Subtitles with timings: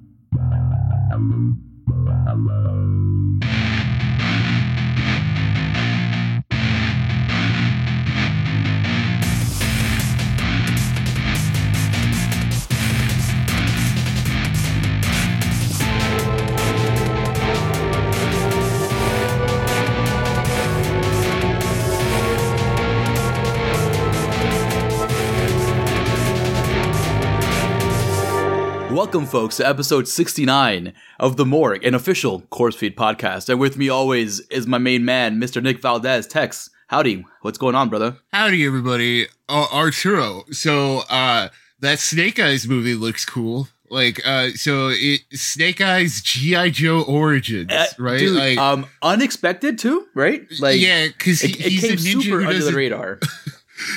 [29.13, 33.49] Welcome, folks, to episode 69 of The Morgue, an official Corpsefeed podcast.
[33.49, 35.61] And with me always is my main man, Mr.
[35.61, 36.29] Nick Valdez.
[36.29, 37.25] Tex, howdy.
[37.43, 38.19] What's going on, brother?
[38.33, 39.27] Howdy, everybody.
[39.49, 40.45] Uh, Arturo.
[40.53, 41.49] So, uh,
[41.81, 43.67] that Snake Eyes movie looks cool.
[43.91, 48.21] Like, uh, so it Snake Eyes GI Joe Origins, Uh, right?
[48.21, 50.47] Dude, like, um, unexpected too, right?
[50.61, 52.75] Like, yeah, because he, he's a ninja super who under the doesn't.
[52.77, 53.19] radar.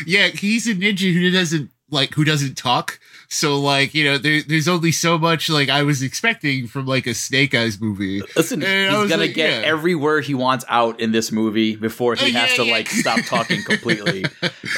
[0.08, 3.00] Yeah, he's a ninja who doesn't like who doesn't talk.
[3.34, 7.08] So, like, you know, there, there's only so much like I was expecting from like
[7.08, 8.22] a Snake Eyes movie.
[8.36, 9.68] Listen, And he's gonna like, get yeah.
[9.68, 12.72] every word he wants out in this movie before he Uh, has yeah, to yeah.
[12.72, 14.24] like stop talking completely,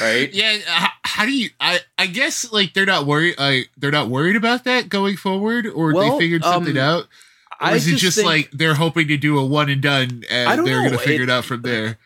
[0.00, 0.32] right?
[0.32, 1.50] Yeah, how, how do you?
[1.60, 3.34] I I guess like they're not worried.
[3.36, 7.02] Uh, they're not worried about that going forward, or Well, they figured something um, out.
[7.60, 10.24] Or I is it just think- like they're hoping to do a one and done,
[10.30, 10.88] and they're know.
[10.90, 11.98] gonna figure It- it, out from there?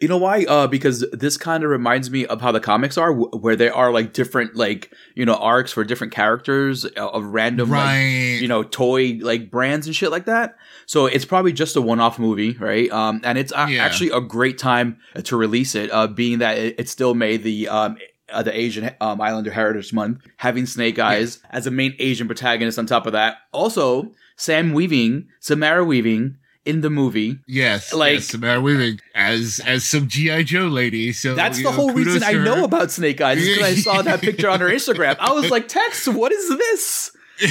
[0.00, 0.44] You know why?
[0.44, 3.74] Uh, because this kind of reminds me of how the comics are, wh- where there
[3.74, 8.38] are like different, like you know, arcs for different characters uh, of random, like, right?
[8.40, 10.56] you know, toy like brands and shit like that.
[10.86, 12.88] So it's probably just a one-off movie, right?
[12.92, 13.84] Um, and it's a- Yeah.
[13.84, 17.68] actually a great time to release it, uh, being that it, it still made the
[17.68, 17.96] um.
[18.28, 22.76] Uh, the Asian um, Islander Heritage Month, having Snake Eyes as a main Asian protagonist.
[22.76, 27.38] On top of that, also Sam Weaving, Samara Weaving in the movie.
[27.46, 31.12] yes, like- yes, Samara Weaving as as some GI Joe lady.
[31.12, 34.20] So That's the know, whole reason I know about Snake Eyes because I saw that
[34.28, 35.16] picture on her Instagram.
[35.18, 37.10] I was like, Tex, what is this?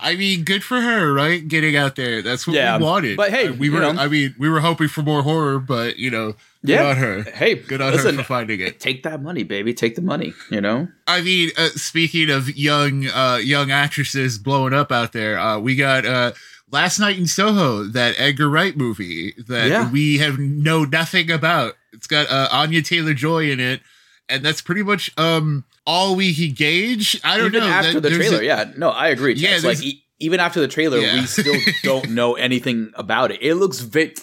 [0.00, 1.46] I mean, good for her, right?
[1.46, 2.22] Getting out there.
[2.22, 3.16] That's what Yeah, we wanted.
[3.16, 3.80] but hey, we were.
[3.80, 3.90] know.
[3.90, 6.32] I mean, we were hoping for more horror, but you know,
[6.64, 6.86] good Yeah.
[6.90, 7.22] on her.
[7.22, 8.80] Hey, Good on listen, her for finding it.
[8.80, 9.74] take that money, baby.
[9.74, 10.32] Take the money.
[10.50, 10.88] You know.
[11.06, 15.76] I mean, uh, speaking of young, uh, young actresses blowing up out there, uh, we
[15.76, 16.32] got uh,
[16.70, 19.90] last night in Soho that Edgar Wright movie that Yeah.
[19.90, 21.74] we have know nothing about.
[21.92, 23.80] It's got uh, Anya Taylor Joy in it,
[24.28, 27.20] and that's pretty much um all we can gauge.
[27.24, 27.68] I don't Even know.
[27.68, 28.72] after that- the trailer, a- yeah.
[28.76, 29.34] No, I agree.
[29.34, 31.20] Yeah, like e- even after the trailer, Yeah.
[31.20, 33.38] we still don't know anything about it.
[33.42, 34.14] It looks very.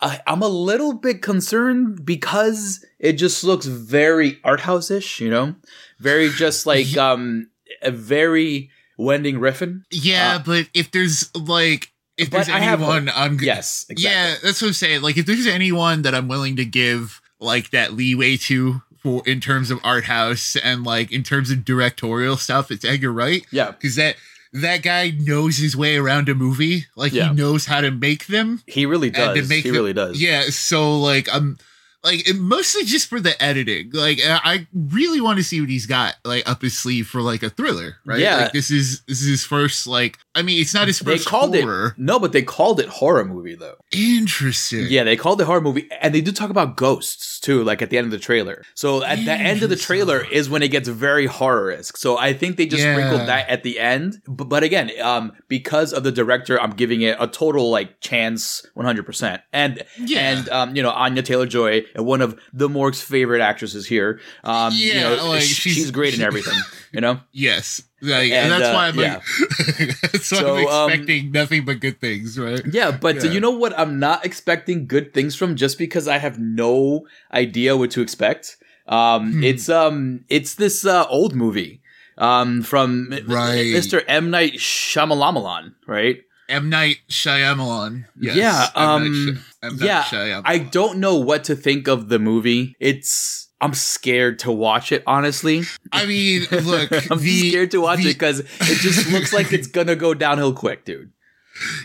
[0.00, 5.20] I I'm a little bit concerned because it just looks very art house ish.
[5.20, 5.54] You know,
[6.00, 7.48] very just like um
[7.80, 9.82] a very Winding Refn.
[9.90, 11.90] yeah, uh, but if there's like.
[12.16, 14.04] If there's I have anyone, I'm Yes, exactly.
[14.04, 15.02] Yeah, that's what I'm saying.
[15.02, 19.40] Like, if there's anyone that I'm willing to give like that leeway to for in
[19.40, 23.72] terms of art house and like in terms of directorial stuff, it's Edgar Wright yeah.
[23.72, 24.14] because that
[24.52, 26.84] that guy knows his way around a movie.
[26.94, 27.30] Like, Yeah.
[27.30, 28.62] he knows how to make them.
[28.68, 29.50] He really does.
[29.50, 30.22] He the- really does.
[30.22, 31.58] Yeah, so like I'm
[32.04, 33.90] like it- mostly just for the editing.
[33.92, 37.42] Like, I really want to see what he's got like up his sleeve for like
[37.42, 38.20] a thriller, right?
[38.20, 38.36] Yeah.
[38.36, 40.18] like, this is this is his first like.
[40.36, 41.24] I mean, it's not his first.
[41.24, 41.94] They called horror.
[41.96, 43.76] it no, but they called it horror movie though.
[43.92, 44.86] Interesting.
[44.88, 47.90] Yeah, they called it horror movie, and they do talk about ghosts too, like at
[47.90, 48.64] the end of the trailer.
[48.74, 51.96] So at the end of the trailer is when it gets very horror esque.
[51.96, 52.94] So I think they just Yeah.
[52.94, 54.20] sprinkled that at the end.
[54.26, 58.64] But, but again, um, because of the director, I'm giving it a total like chance,
[58.74, 59.04] 100.
[59.06, 60.20] percent And Yeah.
[60.30, 64.20] and um, you know Anya Taylor Joy, one of the Morgue's favorite actresses here.
[64.42, 66.58] Um, you Yeah, know, like, she's, she's- great in everything.
[66.92, 67.20] You know.
[67.32, 69.14] Yes, like, And, and, that's uh, why I'm yeah.
[69.14, 72.62] like, that's why So, I'm um, expecting nothing but good things, right?
[72.70, 73.30] Yeah, but Yeah.
[73.32, 73.78] you know what?
[73.78, 78.56] I'm not expecting good things from just because I have no idea what to expect.
[78.86, 79.44] Um, Hmm.
[79.44, 81.80] it's um, it's this uh, old movie
[82.18, 83.74] um from Right.
[83.74, 84.04] Mr.
[84.06, 86.18] M Night Shyamalan, right?
[86.48, 88.04] M Night Shyamalan.
[88.20, 89.34] Yes, Yeah, M.
[89.34, 89.76] Night um.
[89.76, 90.42] Night yeah, Shyamalan.
[90.44, 92.76] I don't know what to think of the movie.
[92.80, 95.02] It's I'm scared to watch it.
[95.06, 99.32] Honestly, I mean, look, I'm the, scared to watch the- it because it just looks
[99.32, 101.10] like it's gonna go downhill quick, dude.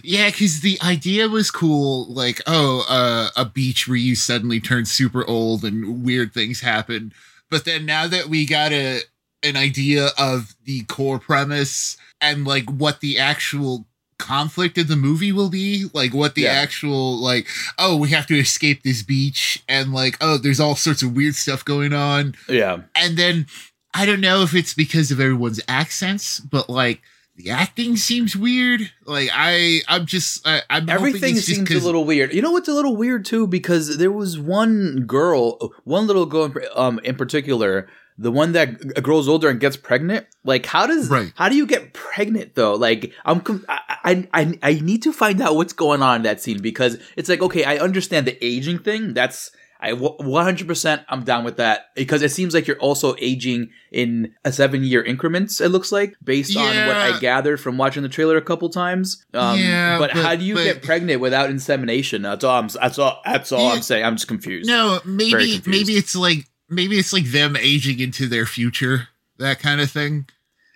[0.04, 2.12] Yeah, because the idea was cool.
[2.12, 7.14] Like, oh, uh, a beach where you suddenly turn super old and weird things happen.
[7.52, 9.02] But then now that we got a
[9.44, 13.88] an idea of the core premise and like what the actual
[14.20, 16.52] conflict of the movie will be, like what the Yeah.
[16.52, 17.48] actual like,
[17.80, 21.34] oh, we have to escape this beach, and like, oh, there's all sorts of weird
[21.36, 23.48] stuff going on Yeah, and then
[23.94, 27.02] I don't know if it's because of everyone's accents, but like
[27.38, 28.82] the acting seems weird.
[29.06, 32.34] Like I, I'm just, I, I'm Everything seems a little weird.
[32.34, 33.48] You know what's a little weird too?
[33.48, 37.88] Because there was one girl, one little girl um, in particular,
[38.22, 40.28] the one that g- grows older and gets pregnant.
[40.44, 41.32] Like, how does Right.
[41.36, 42.74] how do you get pregnant though?
[42.76, 46.22] Like, I'm com- I, I I I need to find out what's going on in
[46.24, 49.14] that scene because it's like okay, I understand the aging thing.
[49.14, 49.52] That's
[49.82, 54.52] I 100% I'm down with that because it seems like you're also aging in a
[54.52, 58.36] 7 year increments it looks like based on what I gathered from watching the trailer
[58.36, 59.26] a couple times.
[59.34, 62.24] Um Yeah, but, but- how do you but- get pregnant without insemination?
[62.24, 63.76] That's all I'm that's all that's all Yeah.
[63.76, 64.04] I'm saying.
[64.06, 64.68] I'm just confused.
[64.68, 65.68] No, maybe confused.
[65.68, 70.28] maybe it's like maybe it's like them aging into their future, that kind of thing.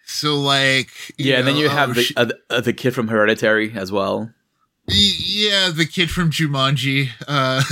[0.05, 2.73] So like, you yeah, and then you have oh, the sh- uh, the- uh, the
[2.73, 4.31] kid from Hereditary as well.
[4.87, 7.61] yeah, the kid from Jumanji, uh,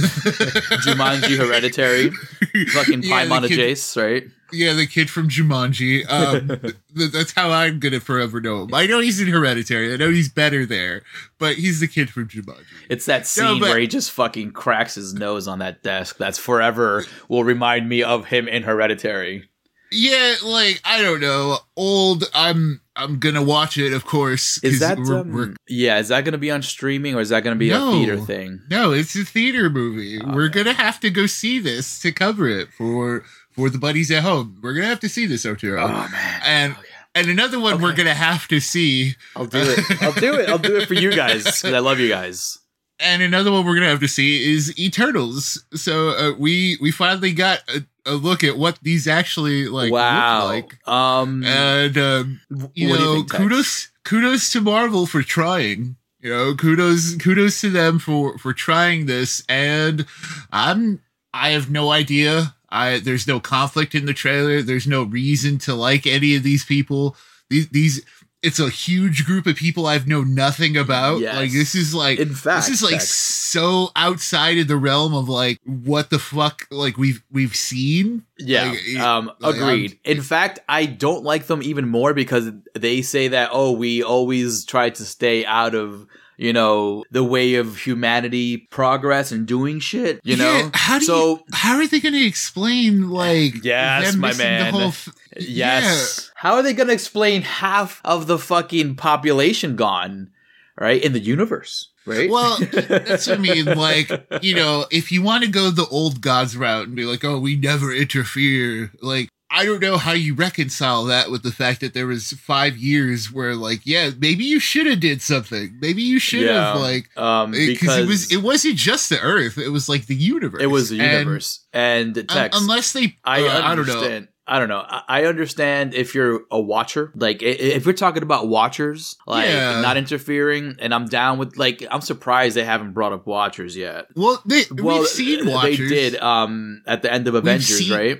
[0.85, 2.09] Jumanji Hereditary.
[2.73, 4.23] Fucking Yeah, Paimon kid- Jace, right?
[4.51, 6.05] Yeah, the kid from Jumanji.
[6.09, 6.47] Um,
[6.97, 8.73] th- that's how I'm gonna forever know him.
[8.73, 9.93] I know he's in Hereditary.
[9.93, 11.03] I know he's better there,
[11.37, 12.65] but he's the kid from Jumanji.
[12.89, 16.17] It's that No, scene but- where he just fucking cracks his nose on that desk.
[16.17, 19.47] That's forever will remind me of him in Hereditary.
[19.93, 22.23] Yeah, like I don't know, old.
[22.33, 24.57] I'm I'm gonna watch it, of course.
[24.63, 25.99] Is that we're- um, we're- yeah?
[25.99, 27.89] Is that going to be on streaming or is that going to be No.
[27.89, 28.61] a theater thing?
[28.69, 28.91] no?
[28.93, 30.21] It's a theater movie.
[30.21, 30.51] Oh, we're man.
[30.51, 33.25] gonna have to go see this to cover it for
[33.61, 34.57] for the buddies at home.
[34.61, 35.83] We're gonna have to see this, Arturo.
[35.83, 36.41] Oh man!
[36.45, 36.87] and Okay.
[37.15, 40.01] and another one we're gonna have to see, I'll do it.
[40.01, 40.49] I'll do it.
[40.49, 42.57] I'll do it for you guys because I love you guys.
[42.99, 45.63] and another one we're gonna have to see is Eternals.
[45.75, 50.43] So uh, we we finally got a, a look at what these actually like wow.
[50.47, 50.87] look like.
[50.87, 52.41] Um, And um,
[52.73, 55.95] you know, you think, kudos kudos to Marvel for trying.
[56.23, 59.43] You know, kudos kudos to them for for trying this.
[59.49, 60.05] And
[60.51, 61.01] I'm
[61.33, 62.53] I have no idea.
[62.71, 64.61] I there's no conflict in the trailer.
[64.61, 67.15] There's no reason to like any of these people.
[67.49, 68.01] These these
[68.43, 71.19] it's a huge group of people I've known nothing about.
[71.19, 71.35] Yes.
[71.35, 75.13] Like this is like In fact, this is like Tex, so outside of the realm
[75.13, 78.25] of like what the fuck like we've we've seen.
[78.39, 79.99] Yeah, Like, um, like, agreed.
[80.03, 84.65] In fact, I don't like them even more because they say that oh, we always
[84.65, 86.07] try to stay out of
[86.41, 90.19] you know the way of humanity progress and doing shit.
[90.23, 94.15] You know, Yeah, how do so you, how are they going to explain like Yes,
[94.15, 94.73] my man.
[94.73, 100.31] F- yes, how are they going to explain half of the fucking population gone
[100.79, 101.89] right in the universe?
[102.07, 102.31] Right.
[102.31, 103.65] Well, That's what I mean.
[103.65, 104.09] Like,
[104.41, 107.39] you know, if you want to go the old gods route and be like, oh,
[107.39, 111.93] we never interfere, like, I don't know how you reconcile that with the fact that
[111.93, 115.77] there was five years where, like, yeah, maybe you should have did something.
[115.81, 119.19] Maybe you should Yeah, have, like, um, because because it was it wasn't just the
[119.19, 120.61] Earth; it was like the universe.
[120.61, 122.61] it was the universe and, un- text.
[122.61, 124.25] unless they, I uh, I don't know.
[124.53, 124.83] I don't know.
[125.07, 129.79] I understand if you're a watcher, like if we're talking about watchers, like Yeah.
[129.79, 131.55] not interfering, and I'm down with.
[131.55, 134.07] Like, I'm surprised they haven't brought up watchers yet.
[134.15, 135.89] Well, they, Well, we've seen they Watchers.
[135.89, 138.19] did um at the end of Avengers, seen- right?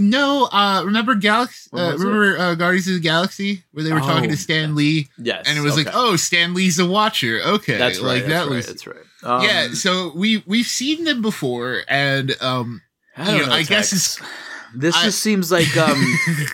[0.00, 1.68] No, uh, remember Galaxy?
[1.72, 5.08] Uh, remember uh, Guardians of the Galaxy where they were talking Oh, to Stan Lee,
[5.18, 7.40] Yes, and it was like, oh, Stan Lee's a Watcher.
[7.44, 8.06] Okay, that's right.
[8.06, 8.56] Like that's that right.
[8.56, 8.96] was That's right.
[9.22, 9.68] Um, yeah.
[9.74, 12.80] So we we've seen them before, and um,
[13.16, 13.52] I don't you know, know.
[13.56, 14.18] I guess it's-
[14.76, 16.02] this I- just seems like um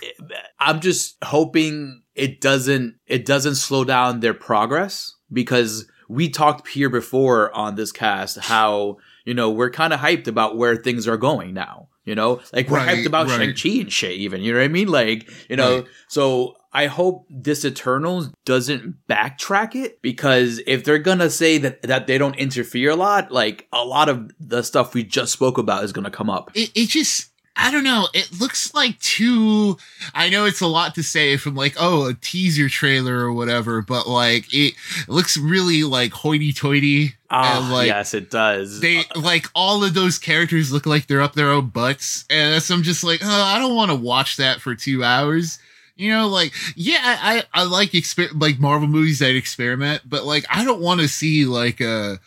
[0.58, 6.90] I'm just hoping it doesn't it doesn't slow down their progress because we talked here
[6.90, 11.16] before on this cast how you know we're kind of hyped about where things are
[11.16, 13.56] going now you know like we're Right, hyped about right.
[13.56, 15.86] Shang-Chi and shit even you know what I mean like you know Right.
[16.08, 22.06] so I hope this Eternals doesn't backtrack it because if they're gonna say that that
[22.06, 25.84] they don't interfere a lot, like a lot of the stuff we just spoke about
[25.84, 26.50] is gonna come up.
[26.54, 28.08] it, it just I don't know.
[28.14, 29.76] It looks like too.
[30.14, 33.82] I know it's a lot to say from like oh a teaser trailer or whatever,
[33.82, 34.74] but like it,
[35.06, 37.14] looks really like hoity-toity.
[37.30, 38.80] Ah, like, yes, it does.
[38.80, 42.70] They like all of those characters look like they're up their own butts, and that's,
[42.70, 45.58] I'm just like, oh, I don't want to watch that for two hours.
[45.96, 50.24] You know, like yeah, I I, I like exper- like Marvel movies that experiment, but
[50.24, 52.18] like I don't want to see like a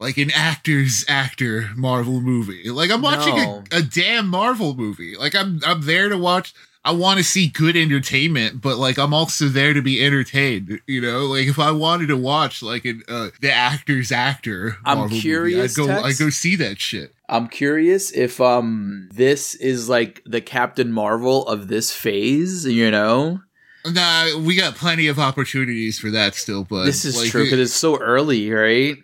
[0.00, 2.70] like an actor's actor Marvel movie.
[2.70, 3.62] Like I'm watching No.
[3.70, 5.14] a, a damn Marvel movie.
[5.16, 6.52] Like I'm I'm there to watch.
[6.82, 10.80] I want to see good entertainment, but like I'm also there to be entertained.
[10.86, 14.96] You know, like if I wanted to watch like an uh, the actor's actor, I'm
[14.96, 17.12] Marvel movie, curious, I'd go I go see that shit.
[17.28, 23.40] I'm curious if um this is like the Captain Marvel of this phase, you know?
[23.86, 27.60] Nah, we got plenty of opportunities for that still, but this is like, true because
[27.60, 28.96] it's so early, right?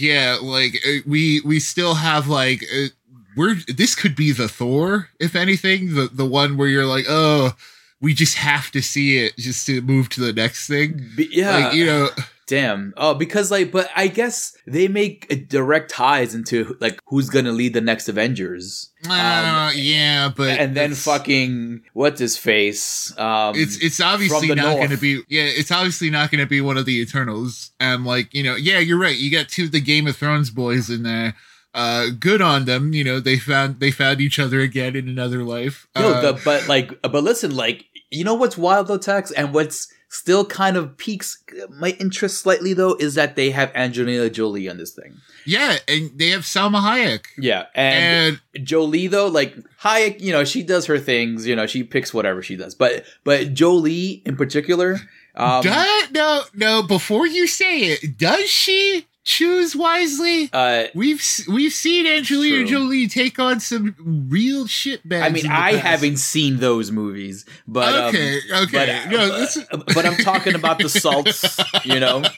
[0.00, 2.88] Yeah, like uh, we we still have like uh,
[3.36, 7.54] we're this could be the Thor, if anything, the the one where you're like, oh,
[8.00, 11.10] we just have to see it just to move to the next thing.
[11.16, 12.08] Be- yeah, Like, you know,
[12.46, 12.92] Damn.
[12.96, 17.72] Oh, because like, but I guess they make direct ties into like who's gonna lead
[17.72, 18.90] the next Avengers.
[19.08, 23.16] uh, yeah, but Um, and then fucking what's his face?
[23.18, 24.76] Um, it's it's obviously not north.
[24.76, 28.04] going to be yeah it's obviously not going to be one of the eternals and
[28.04, 30.90] like you know yeah you're right you got two of the game of thrones boys
[30.90, 31.34] in there
[31.74, 35.42] uh good on them you know they found they found each other again in another
[35.44, 39.30] life Yo, uh, the, but like, but listen, like, you know what's wild though, Tex,
[39.32, 44.30] and what's still kind of piques my interest slightly though is that they have Angelina
[44.30, 45.16] Jolie on this thing.
[45.44, 50.44] yeah and they have Salma Hayek Yeah, and, and Jolie though, like Hayek, you know,
[50.44, 51.46] she does her things.
[51.46, 52.74] You know, she picks whatever she does.
[52.76, 54.98] But but Jolie in particular,
[55.34, 61.72] um, does, no no before you say it does she choose wisely uh, We've we've
[61.72, 62.66] seen Angelina True.
[62.66, 63.94] Jolie take on some
[64.28, 65.24] real shit bags.
[65.24, 65.82] I mean, I past.
[65.84, 69.02] haven't seen those movies, but um, okay, but, okay.
[69.04, 72.22] uh, no, this is, but I'm talking about the salts, you know.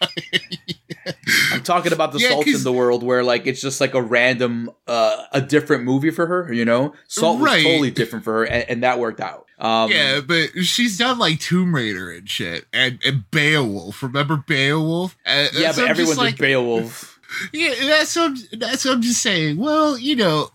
[1.53, 4.03] I'm talking about the Yeah, salts in the world where like it's just like a
[4.03, 6.95] random, uh, a different movie for her, you know.
[7.09, 9.46] Salt was totally different for her, and, and that worked out.
[9.59, 14.03] Um, yeah, but she's done like Tomb Raider and shit, and, and Beowulf.
[14.03, 15.17] Remember Beowulf?
[15.25, 17.19] Uh, yeah, but I'm everyone just like, did Beowulf.
[17.53, 19.57] yeah, that's what I'm, that's what I'm just saying.
[19.57, 20.51] Well, you know,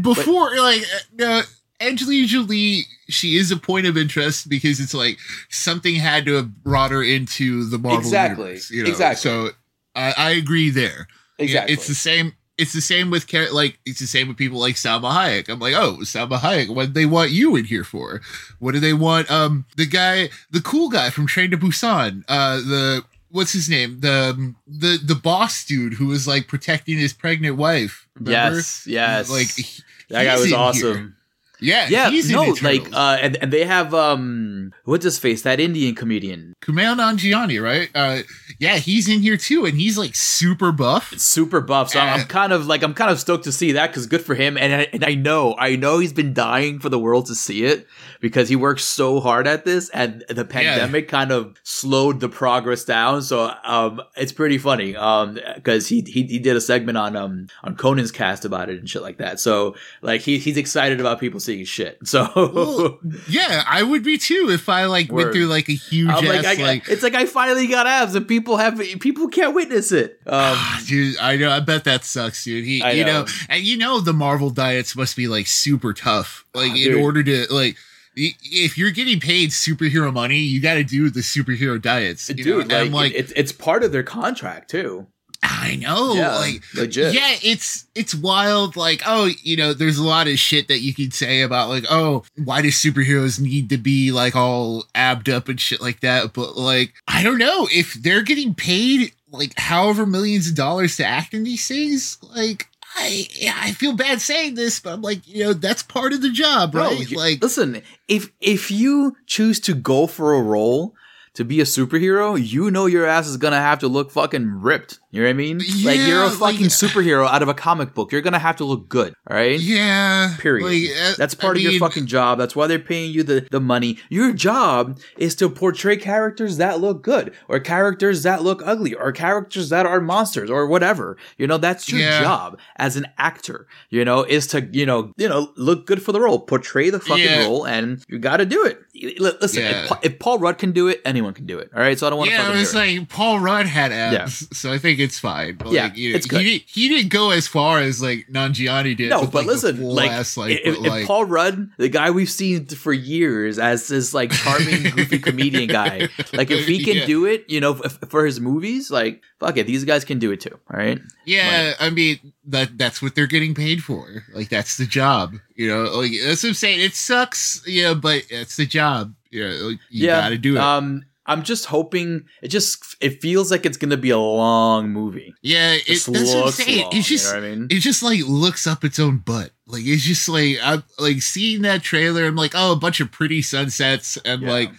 [0.00, 0.82] before like
[1.22, 1.42] uh,
[1.80, 5.18] Angelina Jolie, she is a point of interest because it's like
[5.50, 8.90] something had to have brought her into the Marvel Exactly, universe, you know?
[8.90, 9.16] exactly.
[9.30, 9.48] So
[9.94, 11.08] I, I agree there.
[11.38, 11.74] Exactly.
[11.74, 12.34] it's the same.
[12.58, 15.48] It's the same with like it's the same with people like Salma Hayek.
[15.50, 16.74] I'm like, oh, Salma Hayek.
[16.74, 18.22] What do they want you in here for?
[18.60, 19.30] What do they want?
[19.30, 22.24] Um, the guy, the cool guy from Train to Busan.
[22.28, 24.00] Uh, the what's his name?
[24.00, 28.08] The um, the the boss dude who was like protecting his pregnant wife.
[28.14, 28.56] Remember?
[28.56, 29.30] yes, yes.
[29.30, 30.96] Like he- that guy was awesome.
[30.96, 31.12] here.
[31.58, 35.40] Yeah, Yeah, he's no, like, uh, and and they have um, what's his face?
[35.42, 37.88] That Indian comedian, Kumail Nanjiani, right?
[37.94, 38.18] Uh,
[38.58, 41.18] yeah, he's in here too, and he's like super buff.
[41.18, 41.90] super buff.
[41.90, 44.06] So I'm, Uh, I'm kind of like I'm kind of stoked to see that because
[44.06, 44.56] good for him.
[44.56, 47.64] And I, and I know I know he's been dying for the world to see
[47.64, 47.86] it
[48.20, 52.84] because he works so hard at this, and the pandemic kind of slowed the progress
[52.84, 53.22] down.
[53.22, 57.46] So um, it's pretty funny um because he, he he did a segment on um
[57.62, 59.38] on Conan's cast about it and shit like that.
[59.40, 61.98] So like he he's excited about people seeing his shit.
[62.06, 62.30] So.
[62.34, 62.98] Well,
[63.28, 65.24] yeah, I would be too if I like Word.
[65.24, 68.14] went through like a huge I'm like, I, like it's like I finally got abs
[68.14, 70.20] and people have people can't witness it.
[70.26, 71.50] Um, Ah, dude, I know.
[71.50, 72.64] I bet that sucks, dude.
[72.64, 73.22] He, you know.
[73.22, 73.26] know.
[73.48, 76.44] and you know the Marvel diets must be like super tough.
[76.54, 77.02] Like Ah, in dude.
[77.02, 77.76] order to like,
[78.14, 82.34] if you're getting paid superhero money, you got to do the superhero diets, know?
[82.36, 85.06] dude, And like, I'm like, it's it's part of their contract too.
[85.42, 86.62] I know, yeah, like.
[86.74, 87.14] legit.
[87.14, 88.76] Yeah, it's it's wild.
[88.76, 91.84] Like, oh, you know, there's a lot of shit that you could say about like,
[91.90, 96.32] oh, why do superheroes need to be like all abbed up and shit like that?
[96.32, 101.04] But like, I don't know if they're getting paid like however millions of dollars to
[101.06, 102.18] act in these things.
[102.34, 106.12] Like, I yeah, I feel bad saying this, but I'm like, you know, that's part
[106.12, 107.10] of the job, right?
[107.10, 110.94] you- like, listen, if if you choose to go for a role
[111.34, 115.00] to be a superhero, you know your ass is gonna have to look fucking ripped.
[115.16, 115.58] You know what I mean?
[115.82, 118.12] like you're a fucking like- superhero out of a comic book.
[118.12, 119.14] You're gonna have to look good.
[119.30, 119.58] All right.
[119.58, 120.64] yeah, Period.
[120.66, 122.38] like, uh, That's I part of your fucking job.
[122.38, 123.98] That's why they're paying you the, the money.
[124.10, 129.10] Your job is to portray characters that look good, or characters that look ugly, or
[129.10, 131.16] characters that are monsters, or whatever.
[131.38, 132.20] You know, that's your Yeah.
[132.22, 133.66] job as an actor.
[133.88, 137.00] You know, is to you know you know look good for the role, portray the
[137.00, 137.44] fucking Yeah.
[137.44, 138.82] role, and you got to do it.
[139.20, 139.84] Listen, Yeah.
[139.84, 141.70] if, if Paul Rudd can do it, anyone can do it.
[141.74, 143.92] All right, so I don't want to Yeah, fucking it was like Paul Rudd had
[143.92, 145.56] abs, so I think it's fine.
[145.56, 146.40] But Yeah, like, you know, it's good.
[146.42, 149.10] He, didn't, he didn't go as far as like Nanjiani did.
[149.10, 152.10] No, with, but like, listen, like, ass, like, if, but, if Paul Rudd, the guy
[152.10, 156.96] we've seen for years as this like charming, goofy comedian guy, like if he can
[156.96, 157.06] Yeah.
[157.06, 160.30] do it, you know, f- for his movies, like fuck it, these guys can do
[160.32, 160.58] it too.
[160.70, 164.24] All right, yeah, I mean that that's what they're getting paid for.
[164.34, 165.34] Like that's the job.
[165.54, 166.80] You know, like that's what I'm saying.
[166.80, 169.14] It sucks, yeah, but it's the job.
[169.30, 170.60] You know, like, you yeah, gotta do it.
[170.60, 175.34] Um, I'm just hoping it just it feels like it's gonna be a long movie.
[175.42, 176.82] yeah, it, Just that's what I'm saying.
[176.84, 177.66] long, it's just you know what I mean.
[177.70, 179.50] it just like looks up its own butt.
[179.66, 182.24] Like it's just like I'm like seeing that trailer.
[182.26, 184.50] I'm like, oh, a bunch of pretty sunsets, and Yeah.
[184.50, 184.70] like,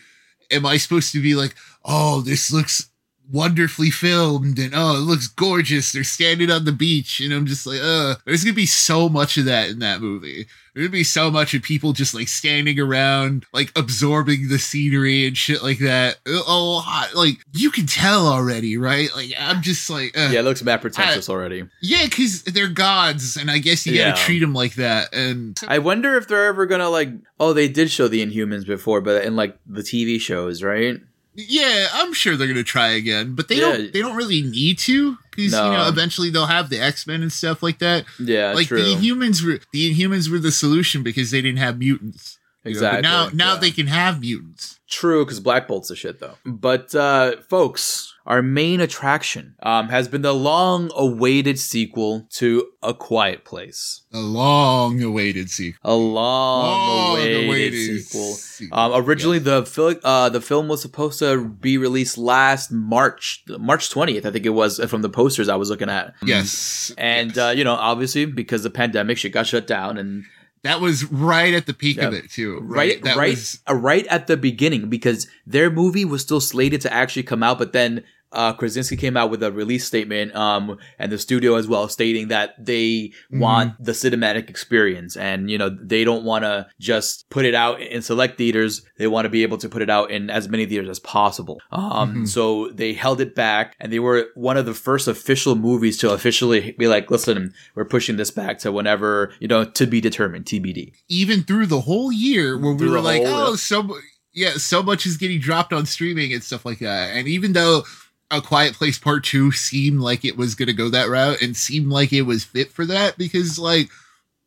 [0.51, 2.89] am I supposed to be like, oh, this looks
[3.31, 5.91] wonderfully filmed and oh, it looks gorgeous.
[5.91, 9.37] They're standing on the beach, and I'm just like, uh, there's gonna be so much
[9.37, 10.47] of that in that movie.
[10.73, 15.35] There'd be so much of people just like standing around, like absorbing the scenery and
[15.35, 16.17] shit like that.
[16.27, 16.83] Oh,
[17.15, 19.09] like you can tell already, right?
[19.15, 21.67] Like I'm just like, uh, yeah, it looks mad pretentious I, already.
[21.81, 24.11] Yeah, because they're gods, and I guess you yeah.
[24.11, 25.13] gotta treat them like that.
[25.13, 27.09] And I wonder if they're ever gonna like.
[27.39, 30.97] Oh, they did show the Inhumans before, but in like the TV shows, right?
[31.39, 33.61] Yeah, I'm sure they're gonna try again, but they yeah.
[33.61, 33.93] don't.
[33.93, 35.65] They don't really need to because no.
[35.65, 38.05] you know eventually they'll have the X Men and stuff like that.
[38.19, 38.81] Yeah, like true.
[38.81, 42.39] the Inhumans were the Inhumans were the solution because they didn't have mutants.
[42.65, 43.03] Exactly.
[43.03, 43.25] know?
[43.25, 43.59] But now now yeah.
[43.59, 44.79] they can have mutants.
[44.89, 46.35] True, because Black Bolt's a shit though.
[46.43, 52.93] But uh folks, our main attraction um, has been the long awaited sequel to A
[52.93, 54.01] Quiet Place.
[54.13, 55.79] A long awaited sequel.
[55.91, 58.33] A long awaited sequel.
[58.33, 58.77] sequel.
[58.77, 63.89] Um, originally, the, fil- uh, the film was supposed to be released last March, March
[63.89, 66.13] 20th, I think it was, from the posters I was looking at.
[66.21, 66.91] Yes.
[66.97, 67.37] And, yes.
[67.37, 70.25] Uh, you know, obviously, because the pandemic, shit got shut down and
[70.63, 72.07] that was right at the peak yep.
[72.07, 72.59] of it too.
[72.61, 73.59] Right, right, right, was...
[73.69, 77.57] uh, right at the beginning because their movie was still slated to actually come out,
[77.57, 81.67] but then uh, Krasinski came out with a release statement, um, and the studio as
[81.67, 83.39] well, stating that they mm-hmm.
[83.39, 87.81] want the cinematic experience, and you know they don't want to just put it out
[87.81, 88.81] in select theaters.
[88.97, 91.61] They want to be able to put it out in as many theaters as possible.
[91.71, 92.25] Um, mm-hmm.
[92.25, 96.11] so they held it back, and they were one of the first official movies to
[96.11, 100.45] officially be like, "Listen, we're pushing this back to whenever you know to be determined,
[100.45, 103.97] TBD." Even through the whole year, where we were like, "Oh, so."
[104.33, 107.15] Yeah, so much is getting dropped on streaming and stuff like that.
[107.15, 107.85] And even though
[108.29, 111.55] a Quiet Place Part 2 seemed like it was going to go that route and
[111.55, 113.89] seemed like it was fit for that because like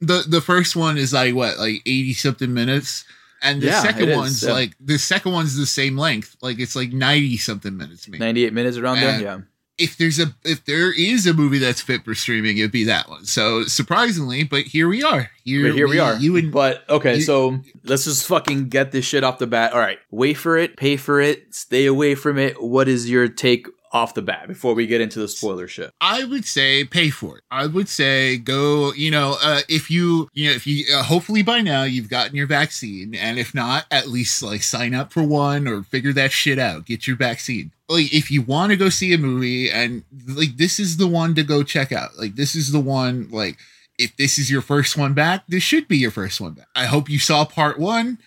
[0.01, 3.05] the the first one is like what like 80 something minutes
[3.43, 4.53] and the yeah, second one's yeah.
[4.53, 8.19] like the second one's the same length like it's like 90 something minutes maybe.
[8.19, 9.41] 98 minutes around and there yeah
[9.81, 13.09] if there's a if there is a movie that's fit for streaming it'd be that
[13.09, 13.25] one.
[13.25, 15.31] So surprisingly but here we are.
[15.45, 16.17] Here, but here we, we are.
[16.17, 19.73] you and but okay you, so let's just fucking get this shit off the bat.
[19.73, 22.63] All right wait for it pay for it stay away from it.
[22.63, 25.93] What is your take off the bat before we get into the spoiler shit?
[26.01, 27.45] I would say pay for it.
[27.51, 31.43] I would say go, you know, uh, if you, you know, if you, uh, hopefully
[31.43, 33.15] by now you've gotten your vaccine.
[33.15, 36.87] And if not, at least like sign up for one or figure that shit out.
[36.87, 37.73] Get your vaccine.
[37.89, 41.35] Like, if you want to go see a movie and like, this is the one
[41.35, 42.17] to go check out.
[42.17, 43.59] Like, this is the one, like,
[43.99, 46.69] if this is your first one back, this should be your first one back.
[46.75, 48.19] I hope you saw part one.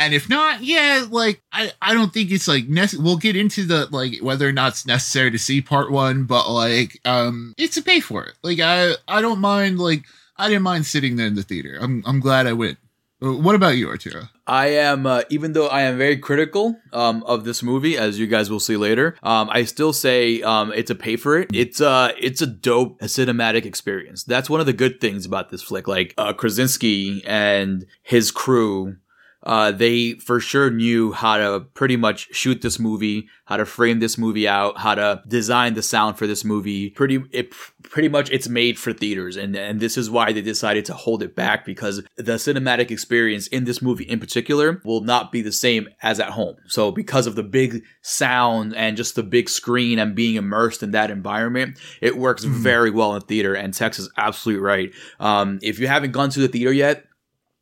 [0.00, 3.66] And if not, yeah, like I, I don't think it's like nece- we'll get into
[3.66, 7.76] the like whether or not it's necessary to see part one, but like um it's
[7.76, 8.32] a pay for it.
[8.42, 10.04] Like I I don't mind like
[10.38, 11.76] I didn't mind sitting there in the theater.
[11.78, 12.78] I'm I'm glad I went.
[13.22, 14.28] Uh, what about you, Arturo?
[14.46, 18.26] I am, uh, even though I am very critical um, of this movie, as you
[18.26, 21.50] guys will see later, um, I still say um, it's a pay for it.
[21.52, 24.24] It's uh, it's a dope a cinematic experience.
[24.24, 25.86] That's one of the good things about this flick.
[25.86, 28.96] Like uh, Krasinski and his crew
[29.42, 33.98] uh, they for sure knew how to pretty much shoot this movie, how to frame
[33.98, 36.90] this movie out, how to design the sound for this movie.
[36.90, 40.84] Pretty, it pretty much it's made for theaters, and and this is why they decided
[40.86, 45.32] to hold it back because the cinematic experience in this movie in particular will not
[45.32, 46.56] be the same as at home.
[46.66, 50.90] So because of the big sound and just the big screen and being immersed in
[50.90, 52.62] that environment, it works mm-hmm.
[52.62, 53.54] very well in theater.
[53.54, 54.92] And Tex is absolutely right.
[55.18, 57.06] Um, if you haven't gone to the theater yet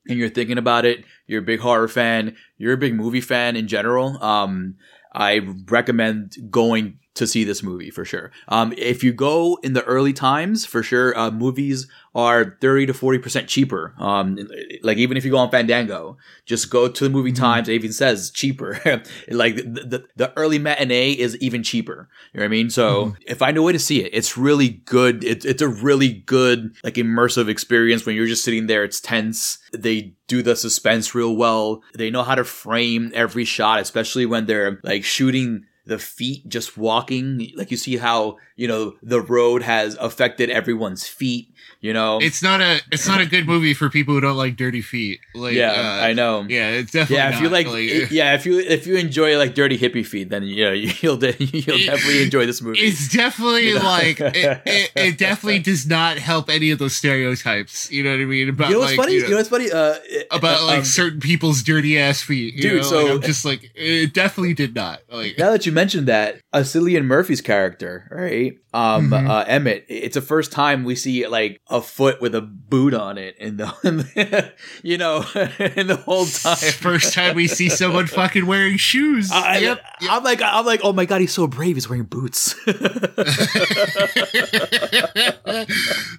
[0.08, 3.56] and you're thinking about it, you're a big horror fan, you're a big movie fan
[3.56, 4.76] in general, um,
[5.12, 8.30] I recommend going to see this movie for sure.
[8.48, 12.92] Um, if you go in the early times, for sure, uh, movies are 30 to
[12.92, 13.94] 40% cheaper.
[13.98, 14.38] Um,
[14.82, 17.42] like even if you go on Fandango, just go to the movie mm-hmm.
[17.42, 17.68] times.
[17.68, 18.80] It even says cheaper.
[19.30, 22.08] like the, the, the, early matinee is even cheaper.
[22.32, 22.70] You know what I mean?
[22.70, 23.14] So mm-hmm.
[23.26, 25.22] if I know a way to see it, it's really good.
[25.22, 28.84] It's, it's a really good, like immersive experience when you're just sitting there.
[28.84, 29.58] It's tense.
[29.72, 31.82] They do the suspense real well.
[31.94, 36.76] They know how to frame every shot, especially when they're like shooting the feet just
[36.76, 42.18] walking like you see how you know the road has affected everyone's feet you know,
[42.20, 45.20] it's not a it's not a good movie for people who don't like dirty feet.
[45.32, 46.44] Like, yeah, uh, I know.
[46.48, 47.28] Yeah, it's definitely yeah.
[47.28, 50.28] If not, you like, like, yeah, if you if you enjoy like dirty hippie feet,
[50.28, 52.80] then you know you'll you'll definitely enjoy this movie.
[52.80, 53.84] It's definitely you know?
[53.84, 57.88] like it, it, it, definitely does not help any of those stereotypes.
[57.92, 58.48] You know what I mean?
[58.48, 59.12] About you know what's like, funny?
[59.12, 59.70] You know, you know what's funny?
[59.70, 59.94] Uh,
[60.32, 62.78] about like um, certain people's dirty ass feet, dude.
[62.78, 62.82] Know?
[62.82, 65.02] So like, I'm just like it definitely did not.
[65.08, 68.54] Like now that you mentioned that uh, Cillian Murphy's character, right?
[68.74, 69.28] Um, Mhm.
[69.30, 69.84] uh, Emmett.
[69.88, 73.56] It's the first time we see like a foot with a boot on it, in
[73.58, 75.18] the, you know,
[75.76, 76.56] in the whole time.
[76.56, 79.30] First time we see someone fucking wearing shoes.
[79.32, 79.80] I, yep.
[80.10, 81.76] I'm like, I'm like, oh my god, he's so brave.
[81.76, 82.54] He's wearing boots.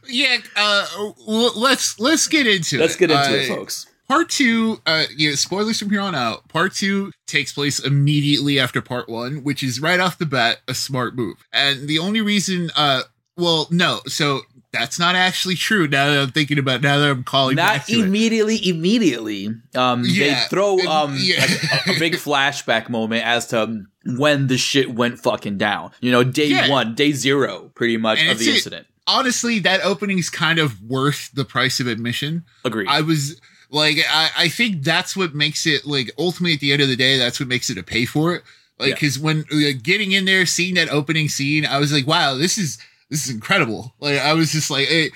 [0.08, 0.86] yeah, uh,
[1.28, 2.80] let's let's get into it.
[2.82, 3.86] Let's get into Uh, it, folks.
[4.10, 6.48] Part two, uh, yeah, spoilers from here on out.
[6.50, 10.74] Part two takes place immediately after part one, which is right off the bat a
[10.74, 11.38] smart move.
[11.54, 13.04] And the only reason, uh,
[13.38, 14.41] well, no, so
[14.74, 15.88] that's not actually true.
[15.88, 18.06] Now that I'm thinking about, now that I'm calling back Not to it.
[18.06, 19.50] immediately, immediately.
[19.76, 21.41] Um, Yeah, they throw um yeah.
[21.41, 23.84] like a, a big flashback moment as to
[24.17, 25.91] when the shit went fucking down.
[26.02, 26.69] You know, day Yeah.
[26.69, 28.56] one, day zero, pretty much And of the it.
[28.56, 28.88] incident.
[29.08, 32.43] Honestly, that opening's kind of worth the price of admission.
[32.65, 32.88] Agreed.
[32.88, 33.39] I was
[33.72, 36.96] like, I, I think that's what makes it like ultimately at the end of the
[36.96, 38.44] day, that's what makes it a pay for it.
[38.80, 38.96] Like, Yeah.
[38.96, 42.58] because when uh, getting in there, seeing that opening scene, I was like, wow, this
[42.58, 42.78] is
[43.10, 43.94] this is incredible.
[44.00, 45.10] Like, I was just like, hey,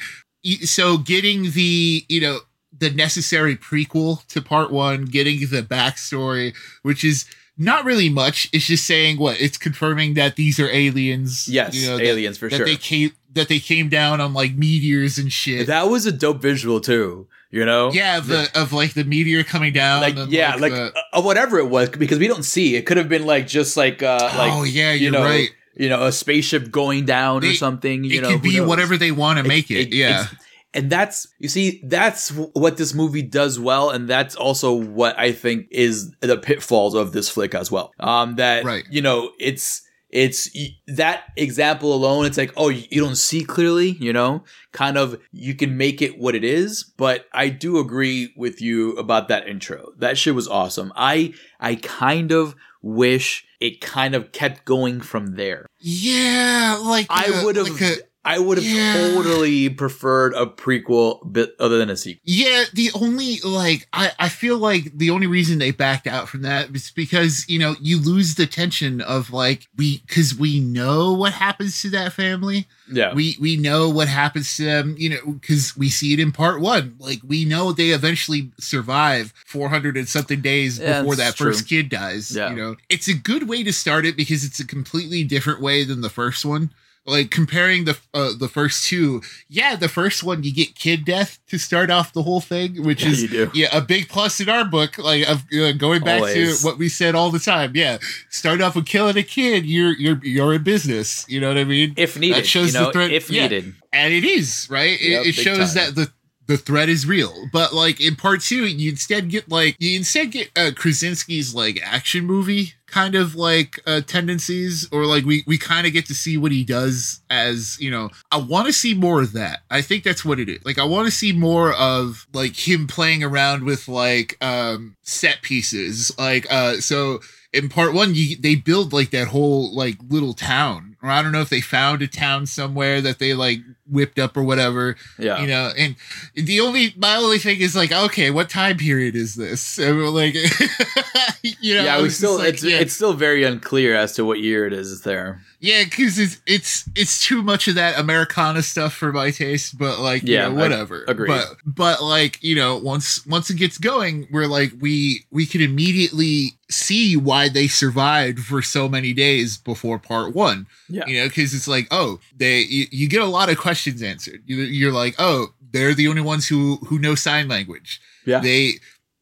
[0.66, 2.40] so getting the you know
[2.78, 7.26] the necessary prequel to part one, getting the backstory, which is
[7.58, 8.50] not really much.
[8.52, 11.48] It's just saying what it's confirming that these are aliens.
[11.48, 12.66] yes, you know, that- aliens for that sure.
[12.66, 15.66] they came that they came down on like meteors and shit.
[15.68, 17.28] that was a dope visual too.
[17.54, 20.02] You know, yeah, of the of like the meteor coming down.
[20.02, 22.76] like yeah, like, the- uh, whatever it was, because we don't see.
[22.76, 25.50] It could have been like just like uh like oh yeah, you you're know, right.
[25.76, 28.04] you know a spaceship going down or something.
[28.06, 28.68] You It know, could be knows?
[28.68, 29.94] whatever they want to make it.
[29.94, 30.26] yeah,
[30.74, 35.32] and that's you see that's what this movie does well and that's also what i
[35.32, 38.84] think is the pitfalls of this flick as well um that Right.
[38.90, 40.50] you know it's it's
[40.88, 45.56] that example alone it's like oh you don't see clearly you know kind of you
[45.56, 49.92] can make it what it is but i do agree with you about that intro
[49.98, 55.36] that shit was awesome i i kind of wish it kind of kept going from
[55.36, 56.80] there yeah.
[56.82, 57.70] Like I would have.
[57.70, 58.94] like I would have Yeah.
[59.14, 62.22] totally preferred a prequel, bit other than a sequel.
[62.24, 66.42] Yeah, the only like I, I feel like the only reason they backed out from
[66.44, 71.12] that is because you know you lose the tension of like we because we know
[71.12, 75.34] what happens to that family Yeah, we we know what happens to them you know
[75.34, 80.08] because we see it in part one like we know they eventually survive 400 and
[80.08, 82.50] something days Yeah, before that's that first kid dies Yeah.
[82.52, 85.84] you know it's a good way to start it because it's a completely different way
[85.84, 86.72] than the first one
[87.06, 91.38] like comparing the uh, the first two yeah the first one you get kid death
[91.48, 94.64] to start off the whole thing which Yeah, is yeah a big plus in our
[94.64, 96.62] book like of uh, going back Always.
[96.62, 97.98] to what we said all the time yeah
[98.30, 101.66] start off with killing a kid you're you're you're in business you know what i
[101.66, 103.44] mean if needed, that shows you know, the threat- if yeah.
[103.44, 103.76] needed.
[103.92, 105.94] and it is right it, Yep, it big shows time.
[105.94, 106.12] that the
[106.48, 107.34] the threat is real.
[107.52, 111.80] But like in part two you instead get like you instead get uh krasinski's like
[111.84, 116.14] action movie kind of like uh tendencies or like we we kind of get to
[116.14, 119.62] see what he does as you know i want to see more of that.
[119.72, 120.64] I think that's what it is.
[120.66, 125.42] Like i want to see more of like him playing around with like um set
[125.42, 126.12] pieces.
[126.18, 127.20] Like uh so
[127.52, 130.96] in part one you they build like that whole like little town.
[131.02, 134.38] Or i don't know if they found a town somewhere that they like whipped up
[134.38, 135.96] or whatever Yeah, you know and
[136.36, 140.36] the only my only thing is like okay what time period is this like
[141.62, 142.02] you know yeah.
[142.02, 145.02] We still, like, it's yeah, it's still very unclear as to what year it is
[145.02, 145.42] there.
[145.60, 150.00] yeah because it's it's it's too much of that americana stuff for my taste but
[150.00, 151.28] like Yeah, yeah I- whatever agreed.
[151.28, 155.62] but but like you know once once it gets going we're like we we can
[155.62, 161.28] immediately see why they survived for so many days before part one Yeah, you know
[161.28, 163.73] because it's like oh they you, you get a lot of questions
[164.04, 164.44] answered.
[164.46, 168.02] You, you're like oh they're the only ones who who know sign language.
[168.26, 168.74] Yeah, they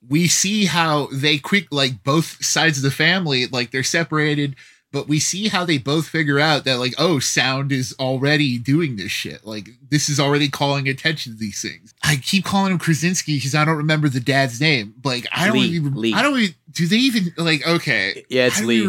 [0.07, 4.55] we see how they quick like both sides of the family like they're separated
[4.91, 8.97] but we see how they both figure out that like oh sound is already doing
[8.97, 9.45] this shit.
[9.45, 11.93] Like this is already calling attention to these things.
[12.03, 14.93] I keep calling him krasinski because i don't remember the dad's name.
[15.03, 16.13] Like i don't Lee, even Lee.
[16.13, 18.25] i don't even do they even like okay.
[18.29, 18.47] Yeah.
[18.47, 18.85] It's Lee.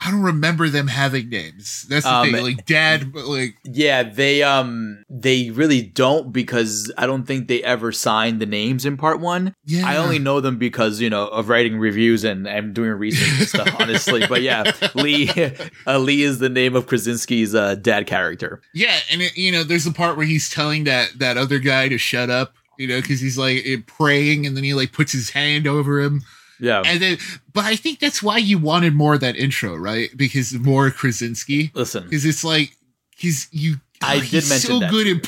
[0.00, 1.84] I don't remember them having names.
[1.88, 2.42] That's the Um, thing.
[2.44, 7.64] Like dad, but like Yeah, they um they really don't because I don't think they
[7.64, 9.56] ever signed the names in part one.
[9.64, 9.86] yeah.
[9.88, 13.48] I only know them because you know of writing reviews and and doing research and
[13.48, 13.74] stuff.
[13.80, 15.30] honestly, but yeah, Lee
[15.86, 18.60] uh, Lee is the name of Krasinski's uh, dad character.
[18.72, 21.88] Yeah, and it, you know, there's the part where he's telling that that other guy
[21.88, 25.10] to shut up, you know, because he's like eh, praying, and then he like puts
[25.10, 26.22] his hand over him,
[26.60, 27.18] Yeah, and then.
[27.52, 30.10] But I think that's why you wanted more of that intro, right?
[30.16, 32.74] Because more Krasinski, listen, because it's like.
[33.16, 34.90] he's, you, I Oh, did mention so that.
[34.92, 35.20] good in.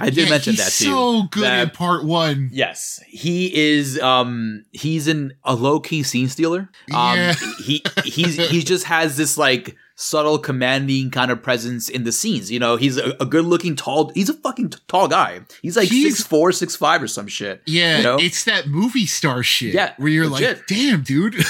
[0.00, 0.90] I did Yeah, mention he's that to you.
[0.90, 2.48] So good that- in part one.
[2.52, 3.98] Yes, he is.
[4.00, 6.70] Um, he's in a low key scene stealer.
[6.94, 7.34] Um, Yeah.
[7.66, 12.52] he he's he just has this like subtle, commanding kind of presence in the scenes.
[12.52, 14.10] You know, he's a, a good looking, tall.
[14.14, 15.40] He's a fucking t- tall guy.
[15.60, 17.62] He's like He's- six four, six five, or some shit.
[17.66, 18.16] Yeah, You know?
[18.20, 19.74] it's that movie star shit.
[19.74, 20.58] Yeah, where you're legit.
[20.58, 21.34] like, damn, dude.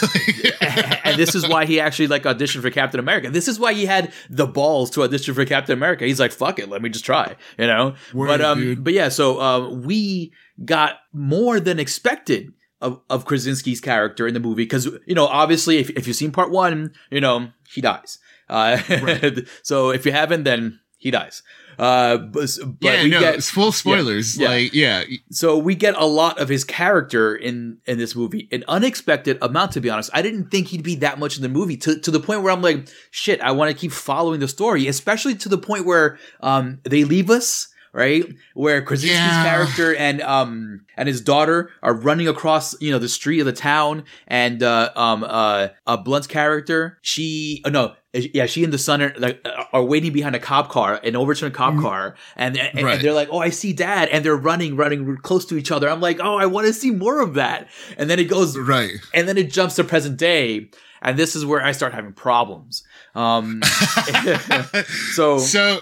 [1.04, 3.30] and this is why he actually like auditioned for Captain America.
[3.30, 6.06] This is why he had the balls to audition for Captain America.
[6.06, 7.94] He's like, "Fuck it, let me just try," you know.
[8.14, 8.82] Word, but um, dude.
[8.84, 10.32] but yeah, so uh, we
[10.64, 15.78] got more than expected of of Krasinski's character in the movie because you know, obviously,
[15.78, 18.18] if if you've seen part one, you know he dies.
[18.48, 18.78] Uh,
[19.62, 21.42] so if you haven't, then he dies.
[21.78, 24.36] Uh, but, but yeah, we no, get full spoilers.
[24.36, 24.48] yeah.
[24.48, 28.64] Like, yeah, so we get a lot of his character in in this movie, an
[28.66, 29.72] unexpected amount.
[29.72, 31.76] To be honest, I didn't think he'd be that much in the movie.
[31.76, 34.88] To to the point where I'm like, shit, I want to keep following the story,
[34.88, 37.68] especially to the point where um they leave us.
[37.90, 38.22] Right,
[38.54, 39.42] where Krasinski's Yeah.
[39.42, 43.52] character and um and his daughter are running across you know the street of the
[43.52, 48.78] town, and uh um uh, uh Blunt's character, she uh, no yeah she and the
[48.78, 52.56] son are like uh, are waiting behind a cop car, an overturned cop car, and,
[52.58, 52.84] and.
[52.84, 52.94] Right.
[52.94, 55.88] and they're like, oh I see dad, and they're running running close to each other.
[55.88, 58.92] I'm like, oh I want to see more of that, and then it goes right.
[59.12, 62.82] and then it jumps to present day and this is where i start having problems
[63.14, 63.60] um
[65.12, 65.80] so, So,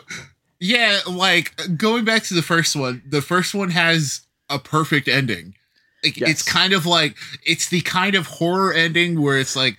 [0.61, 5.55] yeah, like going back to the first one, the first one has a perfect ending.
[6.03, 6.31] Like, Yes.
[6.31, 9.77] It's kind of like it's the kind of horror ending where it's like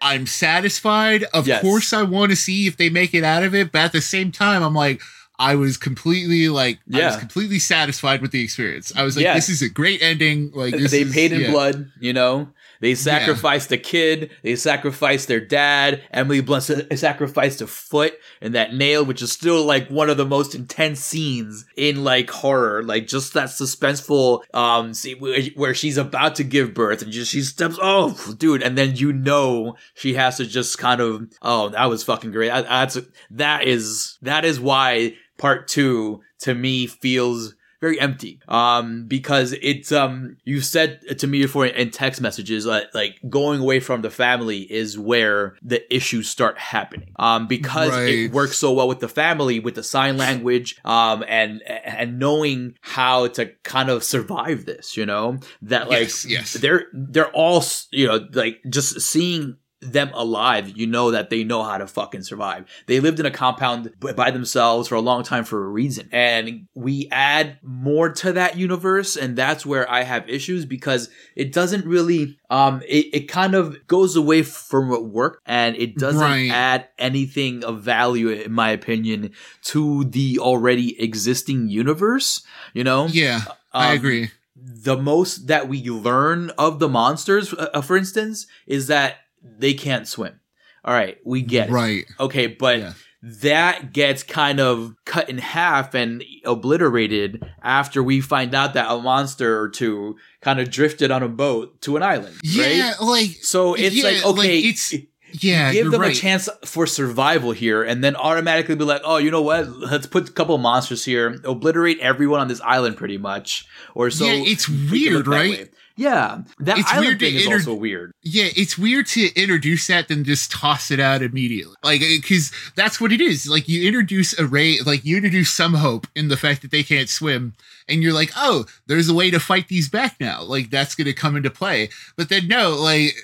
[0.00, 1.24] I'm satisfied.
[1.34, 1.60] Of Yes.
[1.62, 4.00] course, I want to see if they make it out of it, but at the
[4.00, 5.00] same time, I'm like.
[5.42, 8.92] I was completely like I was completely satisfied with the experience.
[8.94, 9.32] I was like, Yeah.
[9.32, 10.50] this is a great ending.
[10.54, 11.50] Like this they is- paid in yeah.
[11.50, 12.48] blood you know
[12.80, 14.30] they sacrificed the kid.
[14.42, 16.02] They sacrificed their dad.
[16.12, 20.16] Emily blunt sa- sacrificed a foot and that nail which is still like one of
[20.16, 22.82] the most intense scenes in like horror.
[22.82, 27.42] Like just that suspenseful um see where, she's about to give birth and just she
[27.42, 28.62] steps oh dude.
[28.62, 32.50] And then you know she has to just kind of oh that was fucking great.
[32.50, 32.98] I, that's
[33.30, 38.40] that is that is why part two to me feels very empty.
[38.48, 43.60] Um because it's um you said to me before in text messages uh, like going
[43.60, 47.12] away from the family is where the issues start happening.
[47.16, 51.62] Um because it works so well with the family with the sign language um and
[51.68, 55.38] and knowing how to kind of survive this you know?
[55.62, 56.52] That like Yes, yes.
[56.54, 61.62] they're they're all you know like just seeing them alive, you know that they know
[61.62, 62.66] how to fucking survive.
[62.86, 66.08] They lived in a compound by themselves for a long time for a reason.
[66.12, 71.52] And we add more to that universe, and that's where I have issues because it
[71.52, 76.20] doesn't really, um, it, it kind of goes away from what worked and it doesn't
[76.20, 76.50] Right.
[76.50, 79.30] add anything of value, in my opinion,
[79.62, 82.42] to the already existing universe,
[82.74, 83.06] you know?
[83.06, 83.40] Yeah,
[83.72, 84.30] I Um, agree.
[84.54, 89.74] the most that we learn of the monsters, uh, uh, for instance, is that they
[89.74, 90.40] can't swim.
[90.84, 91.72] All right, we get it.
[91.72, 92.04] Right.
[92.18, 92.92] Okay, but Yeah.
[93.22, 98.98] that gets kind of cut in half and obliterated after we find out that a
[98.98, 102.34] monster or two kind of drifted on a boat to an island.
[102.42, 103.00] Yeah, Right?
[103.00, 104.94] like So it's Yeah, like like, okay, it's-
[105.32, 106.16] yeah, give them right.
[106.16, 109.68] a chance for survival here, and then automatically be like, oh, you know what?
[109.78, 114.24] Let's put a couple monsters here, obliterate everyone on this island, pretty much, or so.
[114.24, 115.68] Yeah, it's weird, right?
[116.00, 118.12] Yeah, that It's island thing is inter- also weird.
[118.22, 121.74] Yeah, it's weird to introduce that then just toss it out immediately.
[121.84, 123.46] Like, because that's what it is.
[123.46, 126.82] Like, you introduce a ray, like, you introduce some hope in the fact that they
[126.82, 127.52] can't swim,
[127.86, 130.42] and you're like, oh, there's a way to fight these back now.
[130.42, 131.90] Like, that's going to come into play.
[132.16, 133.14] But then, no, like,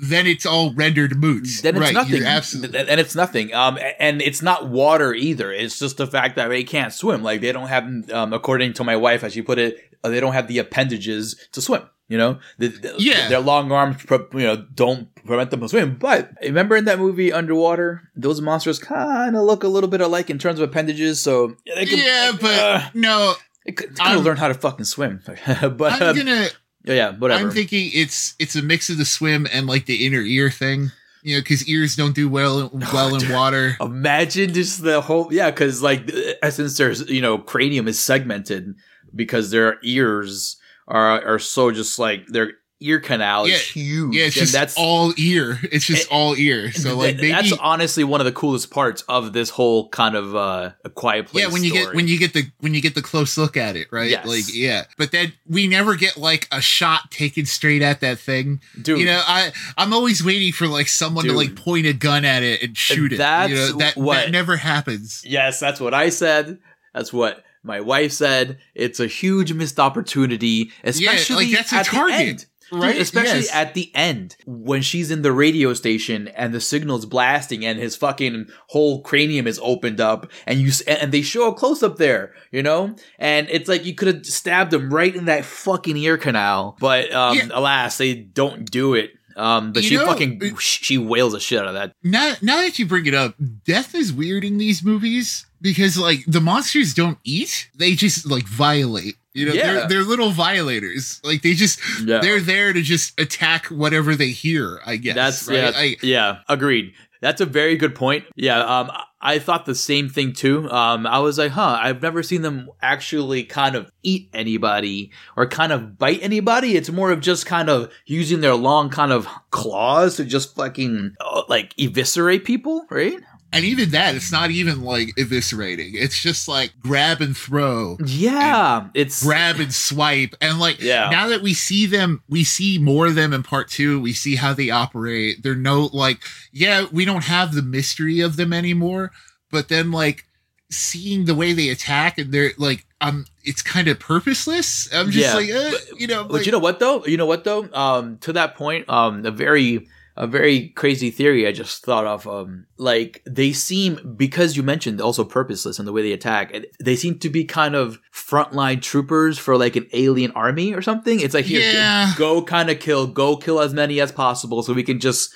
[0.00, 1.48] then it's all rendered moot.
[1.62, 2.22] Then it's right, nothing.
[2.22, 2.78] Absolutely.
[2.78, 3.52] And it's nothing.
[3.52, 5.50] Um, and it's not water either.
[5.50, 7.24] It's just the fact that they can't swim.
[7.24, 10.20] Like they don't have, um, according to my wife, as she put it, uh, they
[10.20, 11.82] don't have the appendages to swim.
[12.10, 13.28] You know, the, the- Yeah.
[13.28, 15.94] their long arms, you know, don't prevent them from swimming.
[15.94, 20.28] But remember in that movie Underwater, those monsters kind of look a little bit alike
[20.28, 21.20] in terms of appendages.
[21.20, 25.22] So Yeah, but uh, no, they could, they learn how to fucking swim.
[25.26, 26.48] but I'm gonna.
[26.84, 27.44] yeah, whatever.
[27.44, 30.90] I'm thinking it's it's a mix of the swim and like the inner ear thing.
[31.22, 33.76] You know, because ears don't do well well in water.
[33.80, 36.10] Imagine just the whole yeah, because like
[36.50, 38.74] since there's you know cranium is segmented
[39.14, 40.56] because their ears
[40.90, 44.14] are are so just like their ear canal Yeah, is huge.
[44.16, 45.58] Yeah, it's and just that's all ear.
[45.70, 46.72] It's just It- all ear.
[46.72, 50.34] So like maybe that's honestly one of the coolest parts of this whole kind of
[50.34, 51.44] uh a quiet place.
[51.44, 53.76] yeah when you get when you get the when you get the close look at
[53.76, 54.08] it, right?
[54.10, 54.26] Yes.
[54.26, 58.62] Like yeah, but then we never get like a shot taken straight at that thing.
[58.80, 58.98] dude.
[59.00, 62.42] You know, I I'm always waiting for like someone to like point a gun at
[62.42, 63.16] it and shoot it.
[63.16, 65.22] You know, That's that what- that never happens.
[65.26, 66.56] Yes, that's what I said.
[66.94, 68.58] That's what my wife said.
[68.74, 72.16] It's a huge missed opportunity, especially like, that's a at the target.
[72.20, 72.38] end.
[72.38, 73.00] Dude, Right?
[73.00, 73.52] especially Yes.
[73.52, 77.96] at the end when she's in the radio station and the signal's blasting and his
[77.96, 82.32] fucking whole cranium is opened up and you and they show a close up there,
[82.52, 86.16] you know, and it's like you could have stabbed him right in that fucking ear
[86.16, 87.48] canal, but um, Yeah.
[87.50, 89.10] alas, they don't do it.
[89.40, 91.92] Um, but You she know, fucking it- she wails the shit out of that.
[92.02, 96.20] now now that you bring it up, death is weird in these movies because like
[96.26, 99.16] the monsters don't eat; they just like violate.
[99.32, 99.72] You know, Yeah.
[99.72, 101.20] they're they're little violators.
[101.24, 102.18] Like they just Yeah.
[102.18, 104.80] they're there to just attack whatever they hear.
[104.84, 105.56] I guess That's right?
[105.56, 106.92] yeah, I- yeah, agreed.
[107.20, 108.24] That's a very good point.
[108.34, 110.68] Yeah, um, I thought the same thing too.
[110.70, 115.46] Um, I was like, huh, I've never seen them actually kind of eat anybody or
[115.46, 116.76] kind of bite anybody.
[116.76, 121.16] It's more of just kind of using their long kind of claws to just fucking
[121.20, 123.20] uh, like eviscerate people, right?
[123.52, 125.92] And even that, it's not even like eviscerating.
[125.94, 127.98] It's just like grab and throw.
[128.04, 131.10] Yeah, it's grab and swipe and like Yeah.
[131.10, 134.36] now that we see them we see more of them in part two we see
[134.36, 136.20] how they operate they're no like
[136.52, 139.10] yeah we don't have the mystery of them anymore
[139.50, 140.24] but then like
[140.70, 145.26] seeing the way they attack and they're like um it's kind of purposeless i'm just
[145.26, 147.04] Yeah, like uh, you know But like, you know what though?
[147.04, 147.68] You know what though?
[147.72, 149.88] Um, to that point, um, a very
[150.20, 152.26] a very crazy theory I just thought of.
[152.28, 156.54] Um, like they seem because you mentioned also purposeless in the way they attack.
[156.78, 161.20] They seem to be kind of frontline troopers for like an alien army or something.
[161.20, 162.12] It's like here, Yeah.
[162.18, 165.32] go kind of kill, go kill as many as possible, so we can just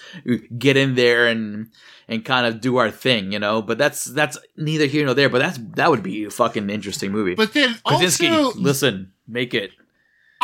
[0.59, 1.69] get in there and
[2.07, 3.63] and kind of do our thing, you know.
[3.63, 5.31] But that's that's neither here nor there.
[5.31, 7.35] But that's that would be a fucking interesting movie.
[7.35, 9.71] but then Krasinski, also listen, make it.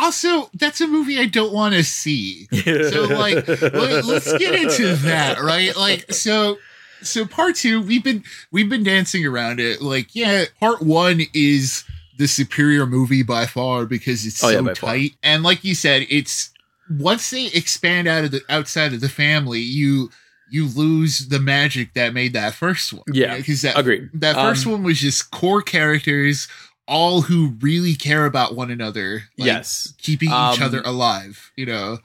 [0.01, 2.47] Also that's a movie i don't want to see.
[2.51, 5.75] So like let, us get into that right?
[5.77, 6.57] Like so
[7.01, 9.81] so part two we've been we've been dancing around it.
[9.81, 11.83] Like yeah part one is
[12.17, 14.73] the superior movie by far because it's Oh, yeah, so far.
[14.93, 15.15] tight.
[15.23, 16.51] And like you said it's
[16.89, 20.09] once they expand out of the outside of the family you
[20.49, 23.03] you lose the magic that made that first one.
[23.13, 24.09] Yeah, because that Agreed.
[24.15, 26.49] that first Um, one was just core characters
[26.91, 31.65] all who really care about one another like, yes, keeping each Um, other alive you
[31.65, 31.99] know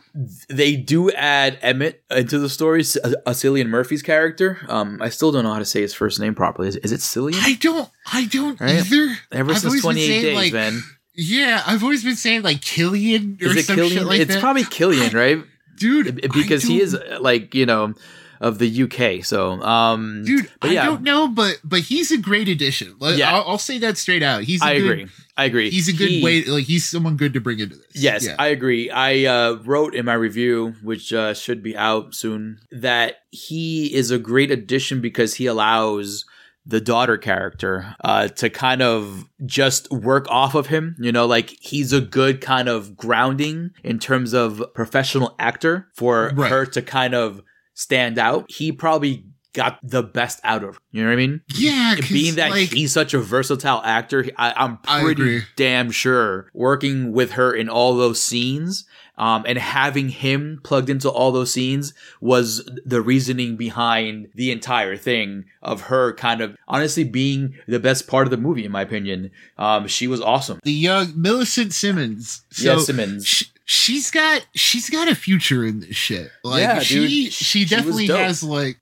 [0.49, 4.59] they do add Emmett into the story, C- uh, Cillian Murphy's character.
[4.69, 6.69] Um, I still don't know how to say his first name properly.
[6.69, 7.41] Is, is it Cillian?
[7.43, 7.91] I don't.
[8.13, 8.77] I don't Right?
[8.77, 9.17] either.
[9.33, 10.83] Ever I've since 28 days, like, man.
[11.15, 13.97] Yeah, I've always been saying like Killian or Is it some Killian?
[13.99, 14.41] shit like it's that.
[14.41, 15.43] probably Killian, right?
[15.79, 17.93] dude, Because he is uh, like you know
[18.41, 19.25] of the UK.
[19.25, 22.95] So, um, Dude, but I don't know, but but he's a great addition.
[22.99, 23.35] Like, Yeah.
[23.35, 24.43] I'll, I'll say that straight out.
[24.45, 24.63] He's.
[24.63, 25.07] A I good, agree.
[25.39, 25.71] I agree.
[25.71, 26.45] He's a good He- way.
[26.45, 27.87] Like he's someone good to bring into this.
[27.95, 28.37] Yes, Yeah.
[28.39, 28.91] I agree.
[28.91, 34.11] I uh, wrote in my review, which uh, should be out soon, that he is
[34.11, 36.25] a great addition because he allows
[36.69, 40.97] the daughter character uh, to kind of just work off of him.
[40.99, 46.33] You know, like he's a good kind of grounding in terms of professional actor for
[46.35, 46.51] Right.
[46.51, 47.41] her to kind of
[47.77, 48.51] stand out.
[48.51, 50.81] He probably got the best out of her.
[50.91, 51.41] You know what I mean?
[51.55, 51.97] Yeah.
[52.11, 55.43] being that like, he's such a versatile actor, I, I'm pretty agree.
[55.57, 58.85] damn sure working with her in all those scenes,
[59.19, 64.97] um, and having him plugged into all those scenes was the reasoning behind the entire
[64.97, 68.83] thing of her kind of honestly being the best part of the movie, in my
[68.83, 69.31] opinion.
[69.59, 70.61] Um, she was awesome.
[70.65, 72.43] the young Millicent Simmonds.
[72.51, 73.27] So yeah, Simmonds.
[73.27, 76.31] sh- she's got she's got a future in this shit.
[76.45, 77.11] Like Yeah, she dude.
[77.33, 78.19] she She definitely dope.
[78.19, 78.79] has like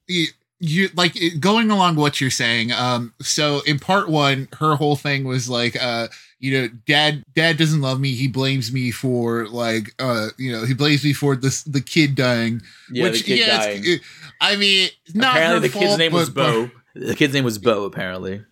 [0.60, 2.72] you like going along what you're saying.
[2.72, 6.08] Um so in part 1 her whole thing was like uh
[6.44, 8.14] you know dad dad doesn't love me.
[8.14, 12.14] He blames me for like uh you know he blames me for this the kid
[12.14, 12.60] dying.
[12.90, 13.82] Which yeah, the kid it's- dying.
[13.84, 14.00] it-
[14.40, 16.70] I mean not apparently, the kid's fault, name was but- Bo.
[16.96, 17.84] The kid's name was Bo.
[17.84, 18.42] Apparently,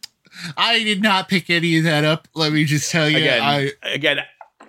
[0.56, 2.26] I did not pick any of that up.
[2.34, 4.18] Let me just tell you again, I again,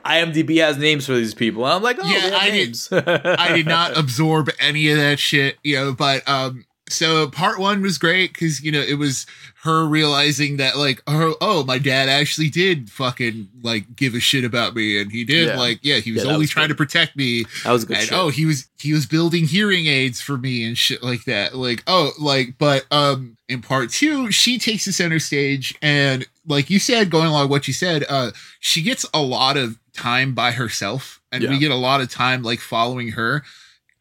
[0.06, 1.66] IMDb has names for these people.
[1.66, 2.78] And I'm like, oh, Yeah, I did-
[3.40, 7.82] I did not absorb any of that shit, you know, but um so part 1
[7.82, 9.26] was great cuz you know it was
[9.64, 14.44] her realizing that like oh, oh my dad actually did fucking like give a shit
[14.44, 15.58] about me and he did Yeah.
[15.58, 16.74] like yeah he was Yeah, only was trying good.
[16.74, 18.14] to protect me That was a good and shit.
[18.18, 21.84] oh he was he was building hearing aids for me and shit like that like
[21.88, 26.80] oh like but um in part two she takes the center stage and like you
[26.80, 30.52] said going along with what you said uh she gets a lot of time by
[30.52, 33.44] herself and we get a lot of time like following her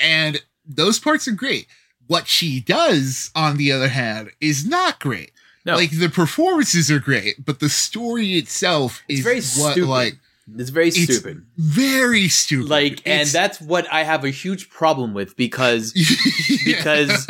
[0.01, 1.67] and those parts are great
[2.07, 5.31] what she does on the other hand is not great
[5.65, 5.77] No.
[5.77, 9.89] like the performances are great but the story itself It's is very what stupid.
[9.89, 10.19] like
[10.59, 11.47] It's very It's- stupid.
[11.57, 16.57] very stupid Like, and that's what I have a huge problem with because Yeah.
[16.77, 17.27] because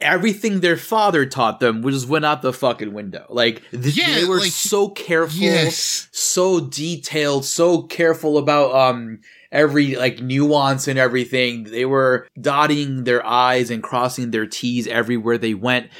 [0.00, 3.24] everything their father taught them just went out the fucking window.
[3.28, 6.08] Like th- Yeah, they were like- so careful, Yes.
[6.10, 9.20] so detailed, so careful about um
[9.52, 11.64] every like nuance and everything.
[11.64, 15.90] They were dotting their I's and crossing their T's everywhere they went.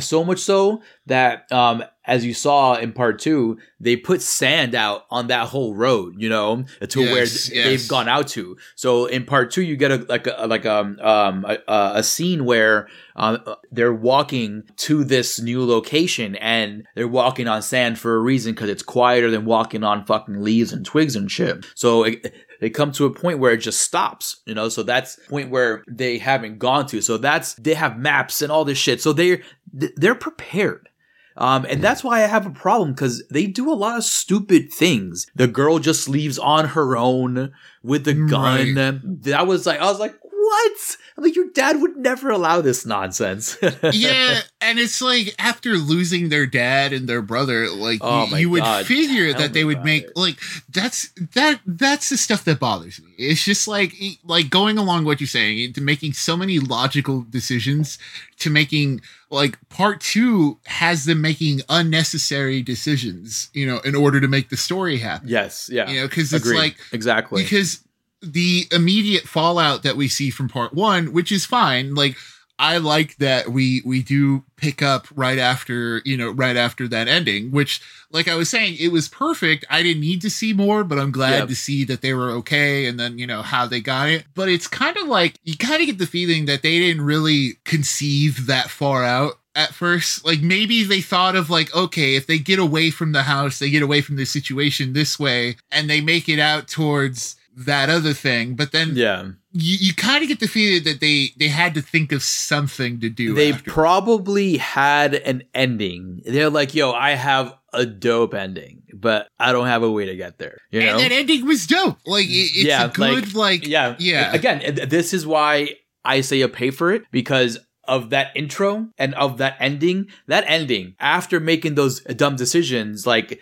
[0.00, 5.02] So much so that um as you saw in part two, they put sand out
[5.10, 7.66] on that whole road, you know, to where Yes, th- yes.
[7.66, 8.56] they've gone out to.
[8.76, 12.02] So in part two, you get a like a like um um a, a a
[12.02, 18.14] scene where um they're walking to this new location and they're walking on sand for
[18.14, 21.66] a reason because it's quieter than walking on fucking leaves and twigs and shit.
[21.74, 24.68] So it, they come to a point where it just stops, you know.
[24.68, 27.00] So that's the point where they haven't gone to.
[27.00, 29.00] So that's they have maps and all this shit.
[29.00, 29.40] So they're
[29.72, 30.88] they're prepared.
[31.36, 34.72] Um, and that's why I have a problem because they do a lot of stupid
[34.72, 35.26] things.
[35.36, 37.52] The girl just leaves on her own
[37.84, 38.74] with the gun.
[39.22, 40.16] That was like, I was like,
[40.48, 40.96] what?
[41.16, 43.56] I'm like, your dad would never allow this nonsense.
[43.92, 48.50] yeah, and it's like after losing their dad and their brother, like Oh you, you
[48.50, 50.16] would God, figure that they would make it.
[50.16, 50.38] like
[50.68, 53.12] that's that that's the stuff that bothers me.
[53.18, 53.94] It's just like
[54.24, 57.98] like going along what you're saying to making so many logical decisions
[58.38, 64.28] to making like part two has them making unnecessary decisions, you know, in order to
[64.28, 65.28] make the story happen.
[65.28, 65.90] yes, yeah.
[65.90, 66.58] You know, because it's Agreed.
[66.58, 67.42] like exactly.
[67.42, 67.82] because
[68.22, 72.16] the immediate fallout that we see from part one, which is fine, like
[72.60, 77.06] I like that we we do pick up right after you know right after that
[77.06, 79.64] ending, which like I was saying, it was perfect.
[79.70, 81.48] I didn't need to see more, but I'm glad Yep.
[81.48, 84.24] to see that they were okay and then you know how they got it.
[84.34, 87.58] But it's kind of like you kind of get the feeling that they didn't really
[87.64, 92.38] conceive that far out at first like maybe they thought of like okay if they
[92.38, 96.00] get away from the house they get away from the situation this way and they
[96.00, 97.34] make it out towards
[97.66, 99.22] that other thing but then yeah.
[99.52, 103.00] you, you kind of get the feeling that they they had to think of something
[103.00, 103.70] to do They after.
[103.70, 106.22] probably had an ending.
[106.24, 110.16] They're like, yo, I have a dope ending, but I don't have a way to
[110.16, 110.58] get there.
[110.70, 110.86] You know?
[110.92, 114.78] and that ending was dope like it, it's Yeah, a good like, yeah yeah again
[114.88, 115.70] this is why
[116.04, 120.44] i say you pay for it because of that intro and of that ending that
[120.46, 123.40] ending after making those dumb decisions like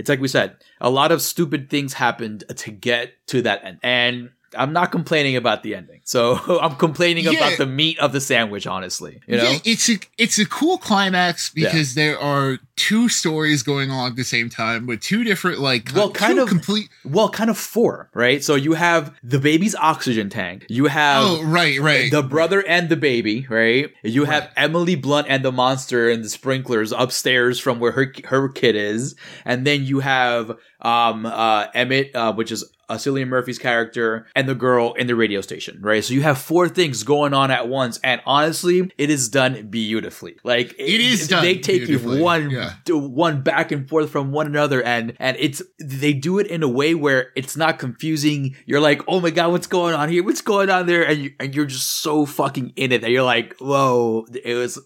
[0.00, 3.78] it's like we said a lot of stupid things happened to get to that end.
[3.82, 7.32] And i'm not complaining about the ending so i'm complaining Yeah.
[7.32, 10.78] about the meat of the sandwich honestly you know Yeah, it's a it's a cool
[10.78, 11.68] climax Yeah.
[11.68, 15.90] because there are two stories going on at the same time with two different like
[15.94, 20.30] Well, kind of- complete well kind of four right so you have the baby's oxygen
[20.30, 23.90] tank you have oh right right the brother and the baby, right?
[24.02, 24.52] You have Right.
[24.56, 29.14] Emily Blunt and the monster and the sprinklers upstairs from where her her kid is,
[29.44, 34.48] and then you have um uh Emmett, uh, which is uh, Cillian Murphy's character, and
[34.48, 36.04] the girl in the radio station, right?
[36.04, 40.36] So you have four things going on at once, and honestly, it is done beautifully.
[40.42, 42.74] Like It is done They take you one yeah.
[42.88, 46.68] one back and forth from one another, and and it's they do it in a
[46.68, 48.56] way where it's not confusing.
[48.66, 50.24] You're like, oh my god, what's going on here?
[50.24, 51.06] What's going on there?
[51.06, 54.78] And you and you're just so fucking in it that you're like, whoa, it was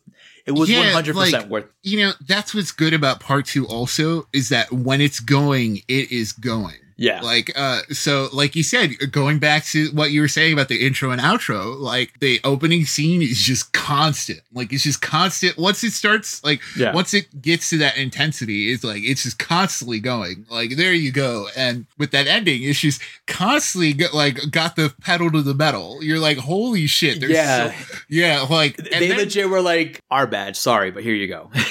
[0.46, 1.66] it was one hundred percent worth.
[1.82, 6.12] you know that's what's good about part two also is that when it's going it
[6.12, 10.28] is going Yeah, like uh so like you said going back to what you were
[10.28, 14.40] saying about the intro and outro like the opening scene is just constant.
[14.52, 15.56] Like it's just constant.
[15.58, 19.38] Once it starts like yeah, once it gets to that intensity it's like it's just
[19.38, 20.46] constantly going.
[20.50, 21.48] Like there you go.
[21.56, 26.02] And with that ending it's just constantly go, like got the pedal to the metal.
[26.02, 27.72] You're like holy shit there's yeah.
[27.72, 31.26] so, yeah like and they then- legit were like, our badge, sorry, but here you
[31.26, 31.50] go.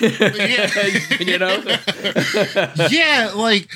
[1.20, 1.64] you know.
[2.90, 3.70] yeah, like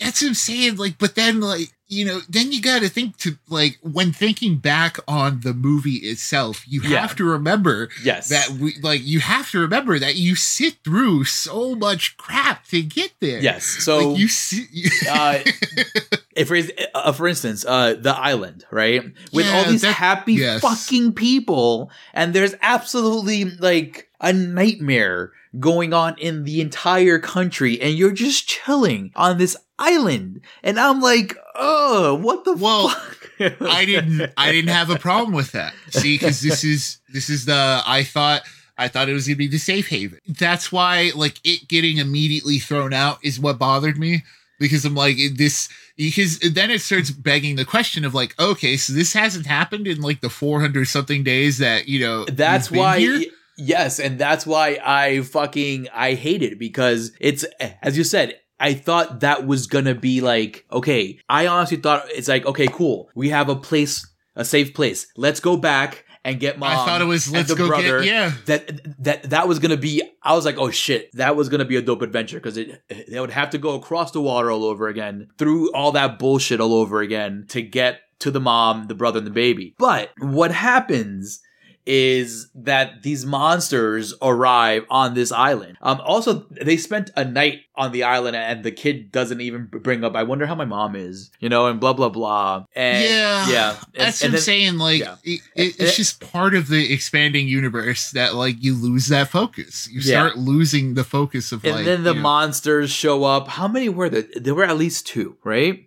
[0.00, 0.36] that's what
[0.76, 4.56] Like, but then, like, you know, then you got to think to like when thinking
[4.56, 7.00] back on the movie itself, you Yeah.
[7.00, 11.24] have to remember yes, that we like you have to remember that you sit through
[11.24, 13.38] so much crap to get there.
[13.40, 13.64] yes.
[13.64, 14.66] So like you see.
[15.08, 15.40] uh,
[16.34, 16.58] if for,
[16.94, 19.02] uh, for instance, uh, the island, right,
[19.32, 20.62] with all these that- happy yes.
[20.62, 27.94] fucking people, and there's absolutely like a nightmare going on in the entire country, and
[27.94, 33.30] you're just chilling on this island, and I'm like, oh, what the Well, fuck?
[33.60, 35.74] I didn't I didn't have a problem with that.
[35.90, 38.42] See, because this is this is the I thought
[38.78, 40.20] I thought it was gonna be the safe haven.
[40.26, 44.22] That's why like it getting immediately thrown out is what bothered me.
[44.60, 48.92] Because I'm like this because then it starts begging the question of like, okay, so
[48.92, 52.98] this hasn't happened in like the 400 something days that, you know, That's why.
[53.00, 53.22] here?
[53.56, 57.44] Yes, and that's why I fucking I hate it because it's
[57.82, 58.38] as you said.
[58.60, 61.18] I thought that was gonna be like okay.
[61.28, 63.10] I honestly thought it's like okay, cool.
[63.14, 65.06] We have a place, a safe place.
[65.16, 66.70] Let's go back and get mom.
[66.70, 68.00] I thought it was let's the go brother.
[68.00, 68.32] get yeah.
[68.46, 70.02] That that that was gonna be.
[70.22, 73.20] I was like, oh shit, that was gonna be a dope adventure because it they
[73.20, 76.74] would have to go across the water all over again, through all that bullshit all
[76.74, 79.74] over again to get to the mom, the brother, and the baby.
[79.78, 81.40] But what happens?
[81.86, 85.76] Is that these monsters arrive on this island.
[85.82, 90.02] Um, also, they spent a night on the island, and the kid doesn't even bring
[90.04, 90.14] up.
[90.14, 92.64] I wonder how my mom is, you know, and blah blah blah.
[92.74, 93.48] And Yeah.
[93.50, 94.78] yeah, and- That's and what I'm then- saying.
[94.78, 95.16] Like, yeah.
[95.24, 99.88] it, it, it's just part of the expanding universe that, like, you lose that focus.
[99.90, 100.28] You Yeah.
[100.28, 103.48] start losing the focus of, And like, then the you know- monsters show up.
[103.48, 104.24] How many were there?
[104.36, 105.86] There were at least two, right?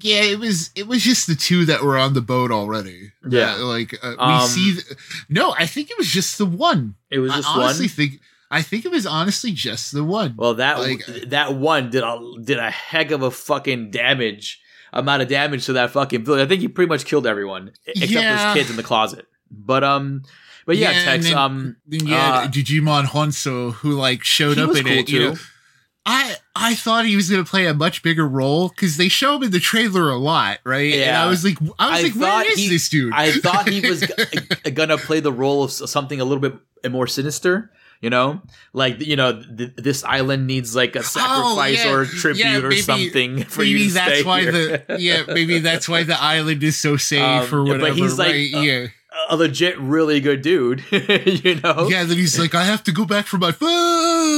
[0.00, 3.12] Yeah, it was it was just the two that were on the boat already.
[3.28, 3.54] Yeah.
[3.56, 4.72] Like uh, we Um, see.
[4.74, 4.84] th-
[5.28, 6.96] no, I think it was just the one.
[7.10, 7.88] It was I just honestly one.
[7.90, 8.20] think
[8.50, 10.34] I think it was honestly just the one.
[10.36, 14.60] Well, that like- that one did a did a heck of a fucking damage
[14.92, 16.40] amount of damage to that fucking village.
[16.44, 18.46] I think he pretty much killed everyone except Yeah.
[18.46, 19.26] those kids in the closet.
[19.50, 20.22] But um,
[20.66, 21.24] but yeah, and Tex.
[21.26, 25.06] then- Um, then you had uh, Djimon Hounsou who like showed up in cool it.
[25.06, 25.12] too.
[25.14, 25.36] You know,
[26.06, 29.36] I I thought he was going to play a much bigger role because they show
[29.36, 30.92] him in the trailer a lot, right?
[30.92, 31.24] And Yeah.
[31.24, 33.12] I was like, I was I like, where is he- this dude?
[33.14, 34.00] I thought he was
[34.64, 37.70] g- gonna play the role of something a little bit more sinister.
[38.02, 38.42] You know,
[38.74, 41.94] like you know, th- this island needs like a sacrifice Oh, yeah.
[41.94, 44.52] or a tribute Yeah, or something for you maybe to that's why here.
[44.52, 47.86] the yeah maybe that's why the island is so safe Um, or whatever.
[47.88, 48.54] but he's like, right?
[48.54, 48.86] uh, yeah,
[49.30, 50.84] a legit, really good dude.
[50.90, 52.04] you know, yeah.
[52.04, 54.33] Then he's like, I have to go back for my phone.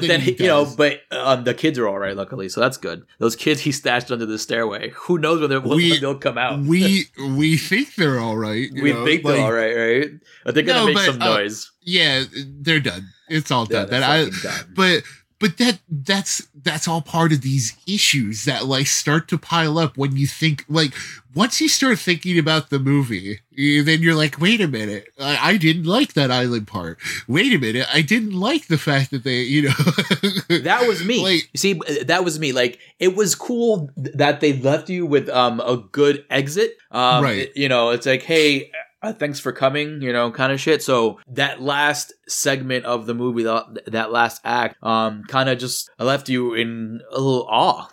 [0.00, 2.76] But then, he, you know, but um, the kids are all right, luckily, so that's
[2.76, 3.04] good.
[3.18, 4.90] Those kids he stashed under the stairway.
[4.90, 6.60] Who knows when, they're, when We- they'll come out?
[6.60, 8.68] we we think they're all right.
[8.72, 10.10] you we know, think they're all right, right?
[10.44, 11.70] But they're gonna No, make but, some uh, noise.
[11.82, 12.24] Yeah,
[12.60, 13.08] they're done.
[13.28, 13.90] It's all Yeah, done.
[13.90, 14.72] that I, done.
[14.74, 15.02] but
[15.44, 15.76] but that
[16.10, 16.34] that's
[16.68, 20.64] that's all part of these issues that like start to pile up when you think
[20.68, 20.94] like
[21.34, 25.50] once you start thinking about the movie you- then you're like wait a minute I,
[25.50, 26.96] I didn't like that island part
[27.28, 29.74] wait a minute i didn't like the fact that they you know
[30.70, 31.22] That was me.
[31.22, 31.72] Like- you see,
[32.12, 32.52] that was me.
[32.52, 36.76] Like it was cool that they left you with um a good exit.
[36.90, 37.50] Um, Right.
[37.56, 38.70] you know, it's like, hey,
[39.04, 40.00] uh, thanks for coming.
[40.02, 40.82] You know, kind of shit.
[40.82, 43.42] So that last segment of the movie,
[43.86, 47.88] that, last act, um, kind of just left you in a little awe.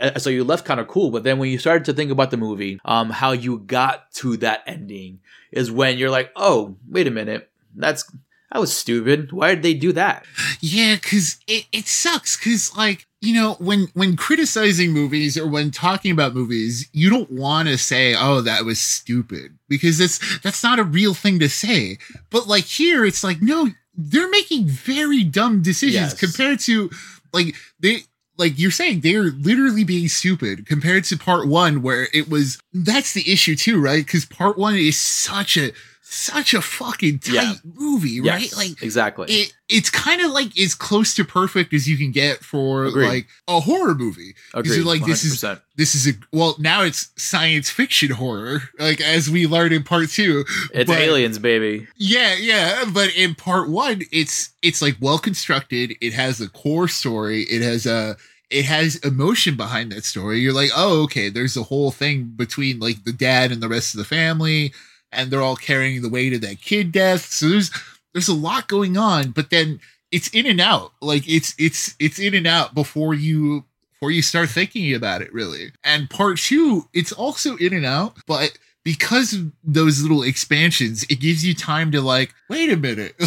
[0.00, 1.10] Uh, So you left kind of cool.
[1.10, 4.36] But then when you started to think about the movie, um, how you got to
[4.38, 5.20] that ending
[5.52, 8.10] is when you're like, oh, wait a minute, that's.
[8.50, 9.30] That was stupid.
[9.30, 10.24] Why did they do that?
[10.60, 12.36] Yeah, because it, it sucks.
[12.36, 17.30] Because like you know, when when criticizing movies or when talking about movies, you don't
[17.32, 21.48] want to say, "Oh, that was stupid," because that's that's not a real thing to
[21.48, 21.98] say.
[22.30, 26.20] But like here, it's like, no, they're making very dumb decisions Yes.
[26.20, 26.90] compared to
[27.32, 28.02] like they.
[28.40, 32.60] Like you're saying, they're literally being stupid compared to part one, where it was.
[32.72, 34.06] That's the issue too, right?
[34.06, 35.72] Because part one is such a
[36.10, 37.52] such a fucking tight Yeah.
[37.64, 38.42] movie, right?
[38.42, 39.26] Yes, Like exactly.
[39.32, 43.08] it it's kind of like as close to perfect as you can get for Agreed.
[43.08, 44.34] like a horror movie.
[44.54, 44.84] Agreed.
[44.84, 45.44] Like this is
[45.76, 50.08] this is a well now it's science fiction horror like as we learned in part
[50.08, 50.44] two.
[50.72, 51.86] It's but- aliens, baby.
[51.96, 55.94] Yeah, yeah, but in part one, it's it's like well constructed.
[56.00, 57.42] It has a core story.
[57.42, 58.16] It has a
[58.50, 60.40] it has emotion behind that story.
[60.40, 61.28] You're like, oh, okay.
[61.28, 64.72] There's a whole thing between like the dad and the rest of the family,
[65.12, 67.26] and they're all carrying the weight of that kid death.
[67.26, 67.70] So there's
[68.12, 69.80] there's a lot going on, but then
[70.10, 70.92] it's in and out.
[71.00, 75.32] Like it's it's it's in and out before you before you start thinking about it
[75.32, 75.72] really.
[75.84, 81.20] And part two, it's also in and out, but because of those little expansions, it
[81.20, 83.14] gives you time to like, wait a minute.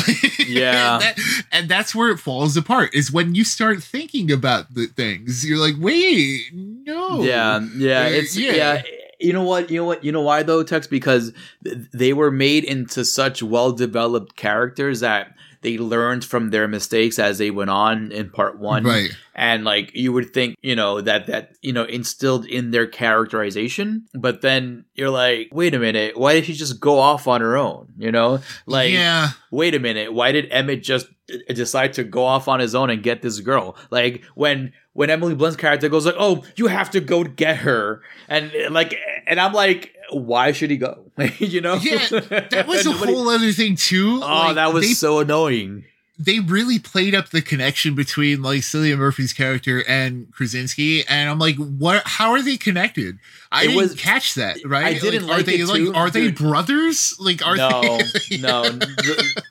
[0.47, 0.95] Yeah.
[0.95, 1.17] and, that-
[1.53, 5.47] and that's where it falls apart, is when you start thinking about the things.
[5.47, 7.21] You're like, wait, no.
[7.21, 8.51] Yeah, yeah, Uh, it's yeah.
[8.53, 8.82] yeah.
[9.22, 9.69] You know what?
[9.69, 10.03] You know what?
[10.03, 10.88] You know why though, Tex?
[10.88, 17.19] Because th- they were made into such well-developed characters that they learned from their mistakes
[17.19, 18.84] as they went on in part one.
[18.84, 19.11] Right.
[19.36, 24.05] and like you would think you know that that you know instilled in their characterization
[24.13, 27.55] but then you're like wait a minute why did she just go off on her
[27.55, 29.30] own you know like yeah.
[29.49, 32.89] wait a minute why did emmett just uh, decide to go off on his own
[32.89, 36.89] and get this girl like when when emily blunt's character goes like oh you have
[36.89, 38.95] to go get her and like
[39.28, 41.05] and i'm like why should he go
[41.39, 44.19] you know Yeah, That was a Nobody- whole other thing too.
[44.22, 45.86] oh Like, that was they so annoying
[46.19, 51.39] they really played up the connection between like Cillian Murphy's character and Krasinski, and I'm
[51.39, 52.03] like, what?
[52.05, 53.17] How are they connected?
[53.51, 54.59] I It didn't was- catch that.
[54.63, 54.86] Right?
[54.86, 56.36] I didn't are like they it like are they dude.
[56.36, 57.15] brothers?
[57.19, 57.97] Like are no,
[58.30, 58.38] they?
[58.38, 58.61] no.
[58.69, 59.43] The-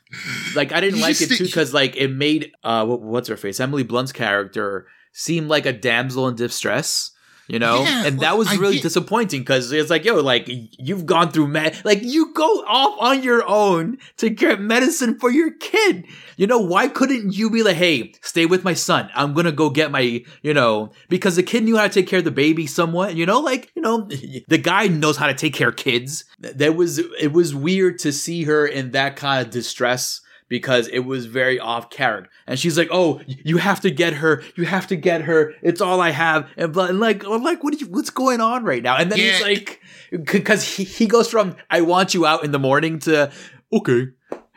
[0.54, 3.36] like I didn't You like it too because like it made uh what, what's her
[3.36, 7.10] face Emily Blunt's character seem like a damsel in distress.
[7.50, 7.82] You know?
[7.82, 11.48] Yeah, and that was I really disappointing because it's like yo like you've gone through
[11.48, 16.06] med like you go off on your own to get medicine for your kid.
[16.36, 19.10] You know why couldn't you be like hey stay with my son.
[19.14, 20.92] I'm gonna go get my you know?
[21.08, 23.40] Because the kid knew how to take care of the baby somewhat you know?
[23.40, 24.08] Like you know
[24.48, 26.24] the guy knows how to take care of kids.
[26.38, 30.20] That was it was weird to see her in that kind of distress
[30.50, 32.28] because it was very off character.
[32.46, 34.42] And she's like, "Oh, you have to get her.
[34.56, 35.54] You have to get her.
[35.62, 37.80] It's all I have." And, blah, and like, I'm like, what?
[37.80, 38.96] You, what's going on right now?
[38.96, 39.80] And then he's like,
[40.10, 43.32] because he, he goes from "I want you out in the morning" to
[43.72, 44.08] "Okay,"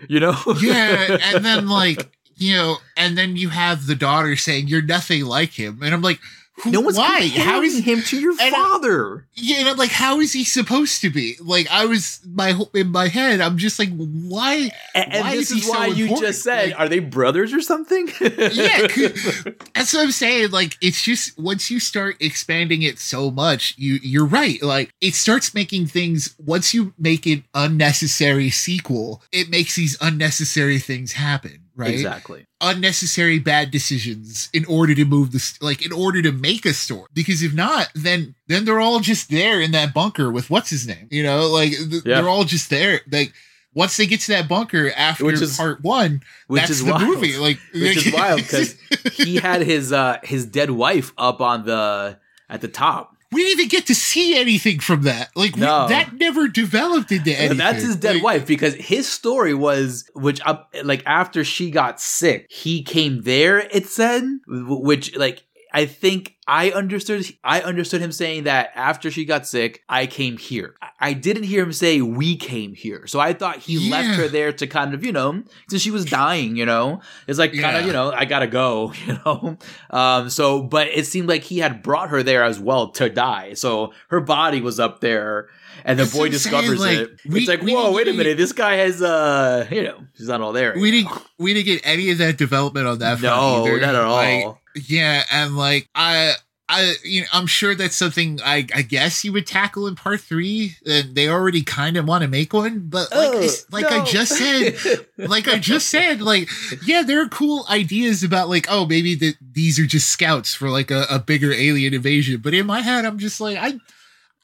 [0.10, 0.36] you know?
[0.62, 5.24] yeah, and then like you know, and then you have the daughter saying you're nothing
[5.24, 6.20] like him, and I'm like,
[6.62, 7.28] who, no one's why?
[7.30, 9.26] How is him to your and- uh, father?
[9.34, 9.58] yeah?
[9.58, 11.36] And I'm like, how is he supposed to be?
[11.42, 14.70] Like, I was my in my head, I'm just like, why?
[14.94, 16.28] And, and Why this is he is so why you important?
[16.28, 18.88] just said, Like- "Are they brothers or something?" Yeah,
[19.74, 20.52] that's what I'm saying.
[20.52, 24.62] Like, it's just once you start expanding it so much, you you're right.
[24.62, 26.36] Like, it starts making things.
[26.38, 31.63] Once you make an unnecessary sequel, it makes these unnecessary things happen.
[31.76, 31.90] Right?
[31.92, 32.46] exactly.
[32.62, 37.08] unnecessary bad decisions in order to move this like in order to make a story
[37.14, 40.88] because if not then then they're all just there in that bunker with what's his
[40.88, 42.22] name you know like th- Yeah.
[42.22, 43.34] they're all just there like
[43.74, 46.92] once they get to that bunker after Which is- part one Which that's is the
[46.92, 47.02] wild.
[47.08, 48.76] movie like Which is wild because
[49.14, 52.20] he had his uh his dead wife up on the
[52.50, 53.13] at the top.
[53.34, 57.32] We didn't even get to see anything from that like we- that never developed into
[57.32, 61.44] anything And that's his dead Like, wife because his story was which up like after
[61.44, 63.60] she got sick, he came there.
[63.60, 65.44] It said which like
[65.74, 67.26] I think I understood.
[67.44, 70.76] I understood him saying that after she got sick, I came here.
[71.00, 74.52] I- didn't hear him say we came here, so I thought he left her there
[74.54, 76.56] to kind of you know since she was dying.
[76.58, 78.94] You know, it's like kind of you know I gotta go.
[79.08, 79.58] You know,
[79.90, 80.30] um.
[80.30, 83.54] So, but it seemed like he had brought her there as well to die.
[83.54, 85.50] So her body was up there.
[85.86, 87.20] And the That's boy what I'm saying, discovers like, it.
[87.28, 88.38] we- it's like, whoa, wait a minute.
[88.38, 90.74] This guy has, uh, you know, he's not all there.
[90.78, 93.80] we didn't we didn't get any of that development on that No, either.
[93.82, 94.14] not at all.
[94.16, 94.56] Like,
[94.88, 96.34] yeah, and like I
[96.70, 100.22] I you know I'm sure that's something I I guess you would tackle in part
[100.22, 100.78] three.
[100.88, 104.04] And they already kind of want to make one, but like I s- like I
[104.06, 106.50] just said, like I just said, like
[106.86, 110.70] yeah, there are cool ideas about like oh maybe that these are just scouts for
[110.70, 112.40] like a, a bigger alien invasion.
[112.42, 113.78] But in my head, I'm just like I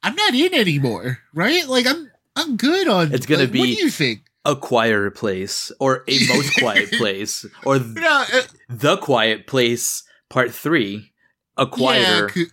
[0.03, 1.67] I'm not in anymore, right?
[1.67, 3.13] Like I'm I'm good on.
[3.13, 4.21] It's gonna like, What do you think?
[4.45, 10.03] a quieter place, or a most quiet place, or th- No, uh, the quiet place,
[10.29, 11.11] part three,
[11.57, 12.31] a quieter.
[12.35, 12.45] Yeah,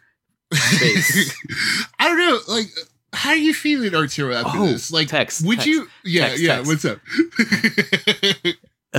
[0.53, 1.35] space.
[1.99, 2.39] I don't know.
[2.49, 2.67] Like,
[3.13, 4.91] how are you feeling, Arturo, after Oh, this?
[4.93, 5.89] Like, text, would text, you?
[6.05, 6.57] Yeah, text, yeah.
[6.57, 6.69] text.
[6.71, 7.01] What's up?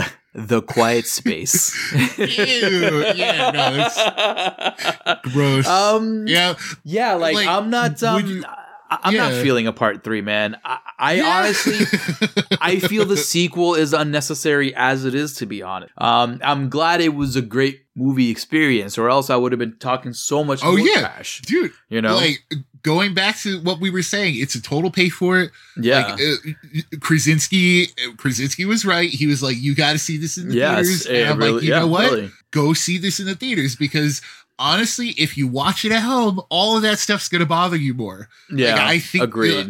[0.39, 1.75] the quiet space.
[2.17, 5.67] Ew, yeah, no, Gross.
[5.67, 8.01] um, yeah, yeah, like, like, I'm not.
[8.03, 8.43] Um, you-
[8.89, 10.55] I'm not feeling a part three, man.
[10.63, 11.39] I, I yeah.
[11.39, 11.85] honestly,
[12.61, 15.91] I feel the sequel is unnecessary as it is, to be honest.
[15.97, 19.75] Um, I'm glad it was a great movie experience, or else I would have been
[19.77, 21.01] talking so much Oh, yeah.
[21.01, 21.41] trash.
[21.41, 21.71] dude.
[21.89, 22.41] You know, Like
[22.87, 25.51] going back to what we were saying, it's a total pay for it.
[25.75, 29.09] yeah, Like uh, Krasinski, Krasinski was right.
[29.09, 31.51] He was like, "You got to see this in the yes, theaters." And I'm really,
[31.51, 32.11] like, you yeah, know what?
[32.11, 32.31] really.
[32.51, 34.21] Go see this in the theaters because
[34.57, 38.29] honestly, if you watch it at home, all of that stuff's gonna bother you more.
[38.49, 38.71] yeah.
[38.75, 39.69] Like, I think, agreed.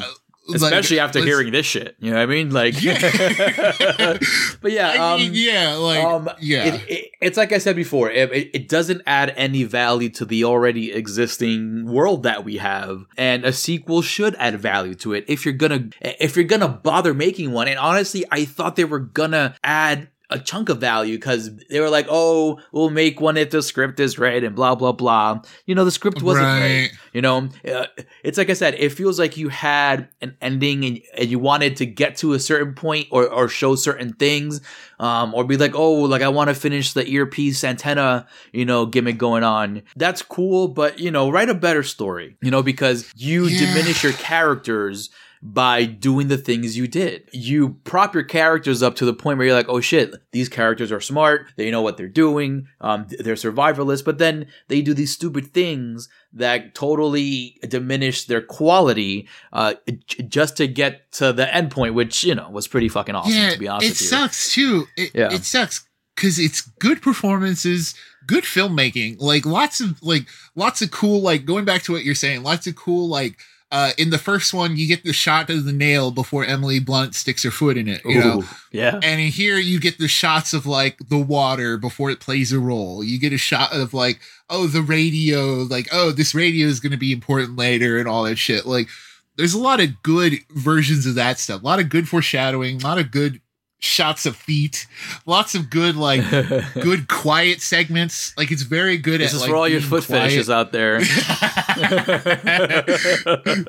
[0.50, 2.52] Uh, like, Especially after hearing this shit, you know what I mean?
[2.52, 3.00] Like, Yeah.
[4.62, 7.76] but yeah, I um, mean, yeah, like, um, yeah, It, it, it's like I said
[7.76, 8.10] before.
[8.10, 13.06] It, it, it doesn't add any value to the already existing world that we have,
[13.18, 15.26] and a sequel should add value to it.
[15.28, 19.00] If you're gonna, if you're gonna bother making one, and honestly, I thought they were
[19.00, 23.50] gonna add a chunk of value because they were like, "Oh, we'll make one if
[23.52, 25.42] the script is right," and blah blah blah.
[25.66, 26.62] You know, the script wasn't right.
[26.62, 26.92] right.
[27.14, 27.88] You know, uh,
[28.24, 31.78] it's like I said, it feels like you had an ending and, and you wanted
[31.78, 34.62] to get to a certain point or, or show certain things,
[35.00, 38.86] um, or be like, oh, like I want to finish the earpiece antenna, you know,
[38.86, 39.82] gimmick going on.
[39.96, 43.66] That's cool, but you know, write a better story, you know, because you Yeah.
[43.66, 45.10] diminish your characters
[45.42, 47.30] by doing the things you did.
[47.32, 50.92] You prop your characters up to the point where you're like, oh shit, these characters
[50.92, 51.48] are smart.
[51.58, 52.68] They know what they're doing.
[52.82, 59.28] Um, they're survivalists, but then they do these stupid things that totally diminish their quality,
[59.54, 59.76] uh,
[60.06, 63.32] j- just to get to the end point, which, you know, was pretty fucking awesome,
[63.34, 64.08] yeah, to be honest it with you.
[64.08, 64.86] sucks too.
[64.98, 65.32] It, Yeah.
[65.34, 67.94] it sucks because it's good performances,
[68.26, 72.16] good filmmaking, like lots of like lots of cool like going back to what you're
[72.16, 73.38] saying, lots of cool like
[73.70, 77.16] uh, in the first one, you get the shot of the nail before Emily Blunt
[77.16, 78.02] sticks her foot in it.
[78.06, 79.00] You know, yeah.
[79.04, 82.60] and in here you get the shots of like the water before it plays a
[82.60, 83.04] role.
[83.04, 86.94] You get a shot of like, oh, the radio, like, oh, this radio is going
[86.94, 88.66] to be important later and all that shit.
[88.66, 88.88] Like,
[89.36, 91.62] there's a lot of good versions of that stuff.
[91.62, 92.82] A lot of good foreshadowing.
[92.82, 93.42] A lot of good
[93.80, 94.88] shots of feet.
[95.26, 96.22] Lots of good like
[96.74, 98.36] good quiet segments.
[98.38, 100.24] Like it's very good This at is like, for all your foot quiet.
[100.24, 101.00] fetishes out there.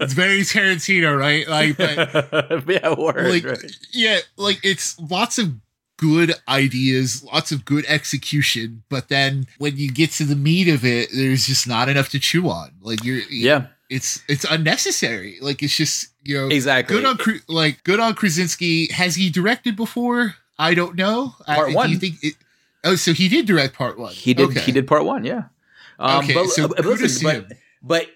[0.01, 1.47] it's very Tarantino, right?
[1.49, 3.29] Like, but yeah, word.
[3.31, 3.73] like right.
[3.93, 5.55] yeah like it's lots of
[5.97, 10.85] good ideas lots of good execution but then when you get to the meat of
[10.85, 15.61] it there's just not enough to chew on like you're Yeah, it's it's unnecessary like
[15.63, 16.95] it's just you know exactly.
[16.95, 17.19] good on
[17.49, 21.87] like good on krasinski has he directed before i don't know Part I, one.
[21.87, 22.35] do you think it,
[22.85, 24.51] oh so he did direct part one He did.
[24.51, 24.61] Okay.
[24.61, 25.25] He did part one.
[25.25, 25.45] Yeah.
[25.99, 28.07] Um, Okay, but, so but listen, but, but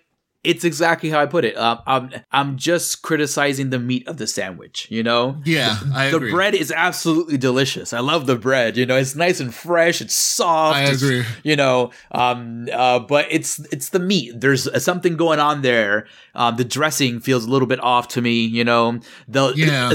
[0.44, 1.56] it's exactly how I put it.
[1.56, 4.88] Um, I'm I'm just criticizing the meat of the sandwich.
[4.90, 5.40] You know.
[5.44, 7.92] yeah i the bread is absolutely delicious.
[7.92, 8.76] I love the bread.
[8.76, 10.00] You know, it's nice and fresh.
[10.00, 10.76] It's soft.
[10.76, 15.62] i agree you know um uh but it's it's the meat there's something going on
[15.62, 19.92] there um the dressing feels a little bit off to me you know the Yeah.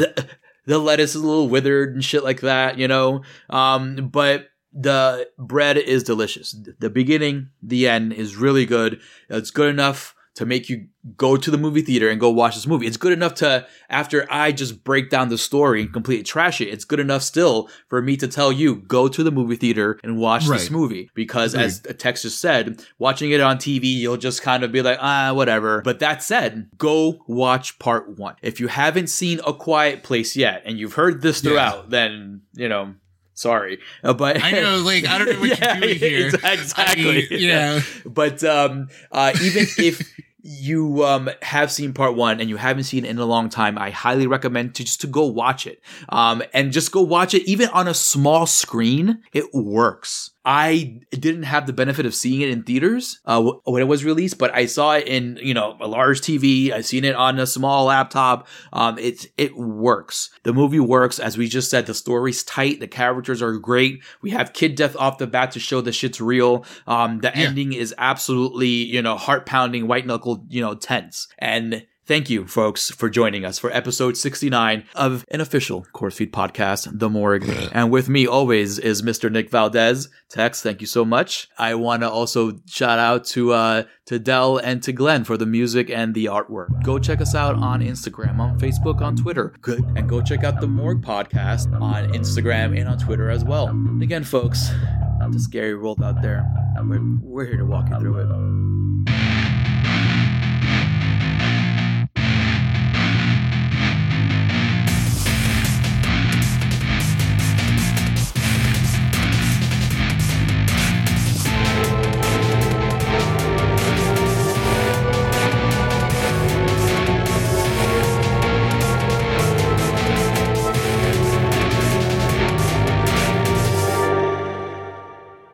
[0.65, 5.27] the lettuce is a little withered and shit like that you know um but the
[5.37, 10.69] bread is delicious the beginning the end is really good it's good enough to make
[10.69, 12.85] you go to the movie theater and go watch this movie.
[12.87, 16.69] It's good enough to, after I just break down the story and completely trash it,
[16.69, 20.17] it's good enough still for me to tell you, go to the movie theater and
[20.17, 21.09] watch this movie.
[21.15, 21.65] Because Agreed.
[21.65, 25.33] as Tex just said, watching it on TV, you'll just kind of be like, ah,
[25.33, 25.81] whatever.
[25.81, 28.35] But that said, go watch part one.
[28.41, 31.49] If you haven't seen A Quiet Place yet and you've heard this Yeah.
[31.49, 32.93] throughout, then, you know,
[33.33, 33.77] sorry.
[34.03, 36.53] Uh, but i know like i don't know what Yeah, you're doing here exa- I
[36.53, 37.03] Exactly.
[37.03, 40.11] mean, yeah but um, uh, even if
[40.41, 43.77] you um, have seen part one and you haven't seen it in a long time,
[43.77, 45.81] I highly recommend to just to go watch it.
[46.09, 49.23] Um, and just go watch it even on a small screen.
[49.33, 50.31] It works.
[50.49, 54.37] I didn't have the benefit of seeing it in theaters uh, when it was released,
[54.37, 56.71] but I saw it in you know a large TV.
[56.71, 58.47] I seen it on a small laptop.
[58.71, 60.29] Um, it it works.
[60.43, 61.85] The movie works, as we just said.
[61.85, 62.79] The story's tight.
[62.79, 64.01] The characters are great.
[64.21, 66.65] We have kid death off the bat to show the shit's real.
[66.87, 67.47] Um, the Yeah.
[67.49, 71.85] ending is absolutely you know heart pounding, white knuckle, you know tense and.
[72.07, 77.09] Thank you, folks, for joining us for episode 69 of an official Corpsefeed podcast, The
[77.09, 77.43] Morgue.
[77.73, 79.29] And with me always is Mr.
[79.29, 80.07] Nick Valdez.
[80.29, 81.49] Tex, thank you so much.
[81.57, 85.45] I want to also shout out to uh, to Dell and to Glenn for the
[85.45, 86.81] music and the artwork.
[86.81, 89.53] Go check us out on Instagram, on Facebook, on Twitter.
[89.59, 89.83] Good.
[89.97, 93.67] And go check out the Morgue podcast on Instagram and on Twitter as well.
[93.67, 94.69] And again, folks,
[95.29, 96.49] the scary world out there.
[96.81, 99.16] We're, we're here to walk you through it.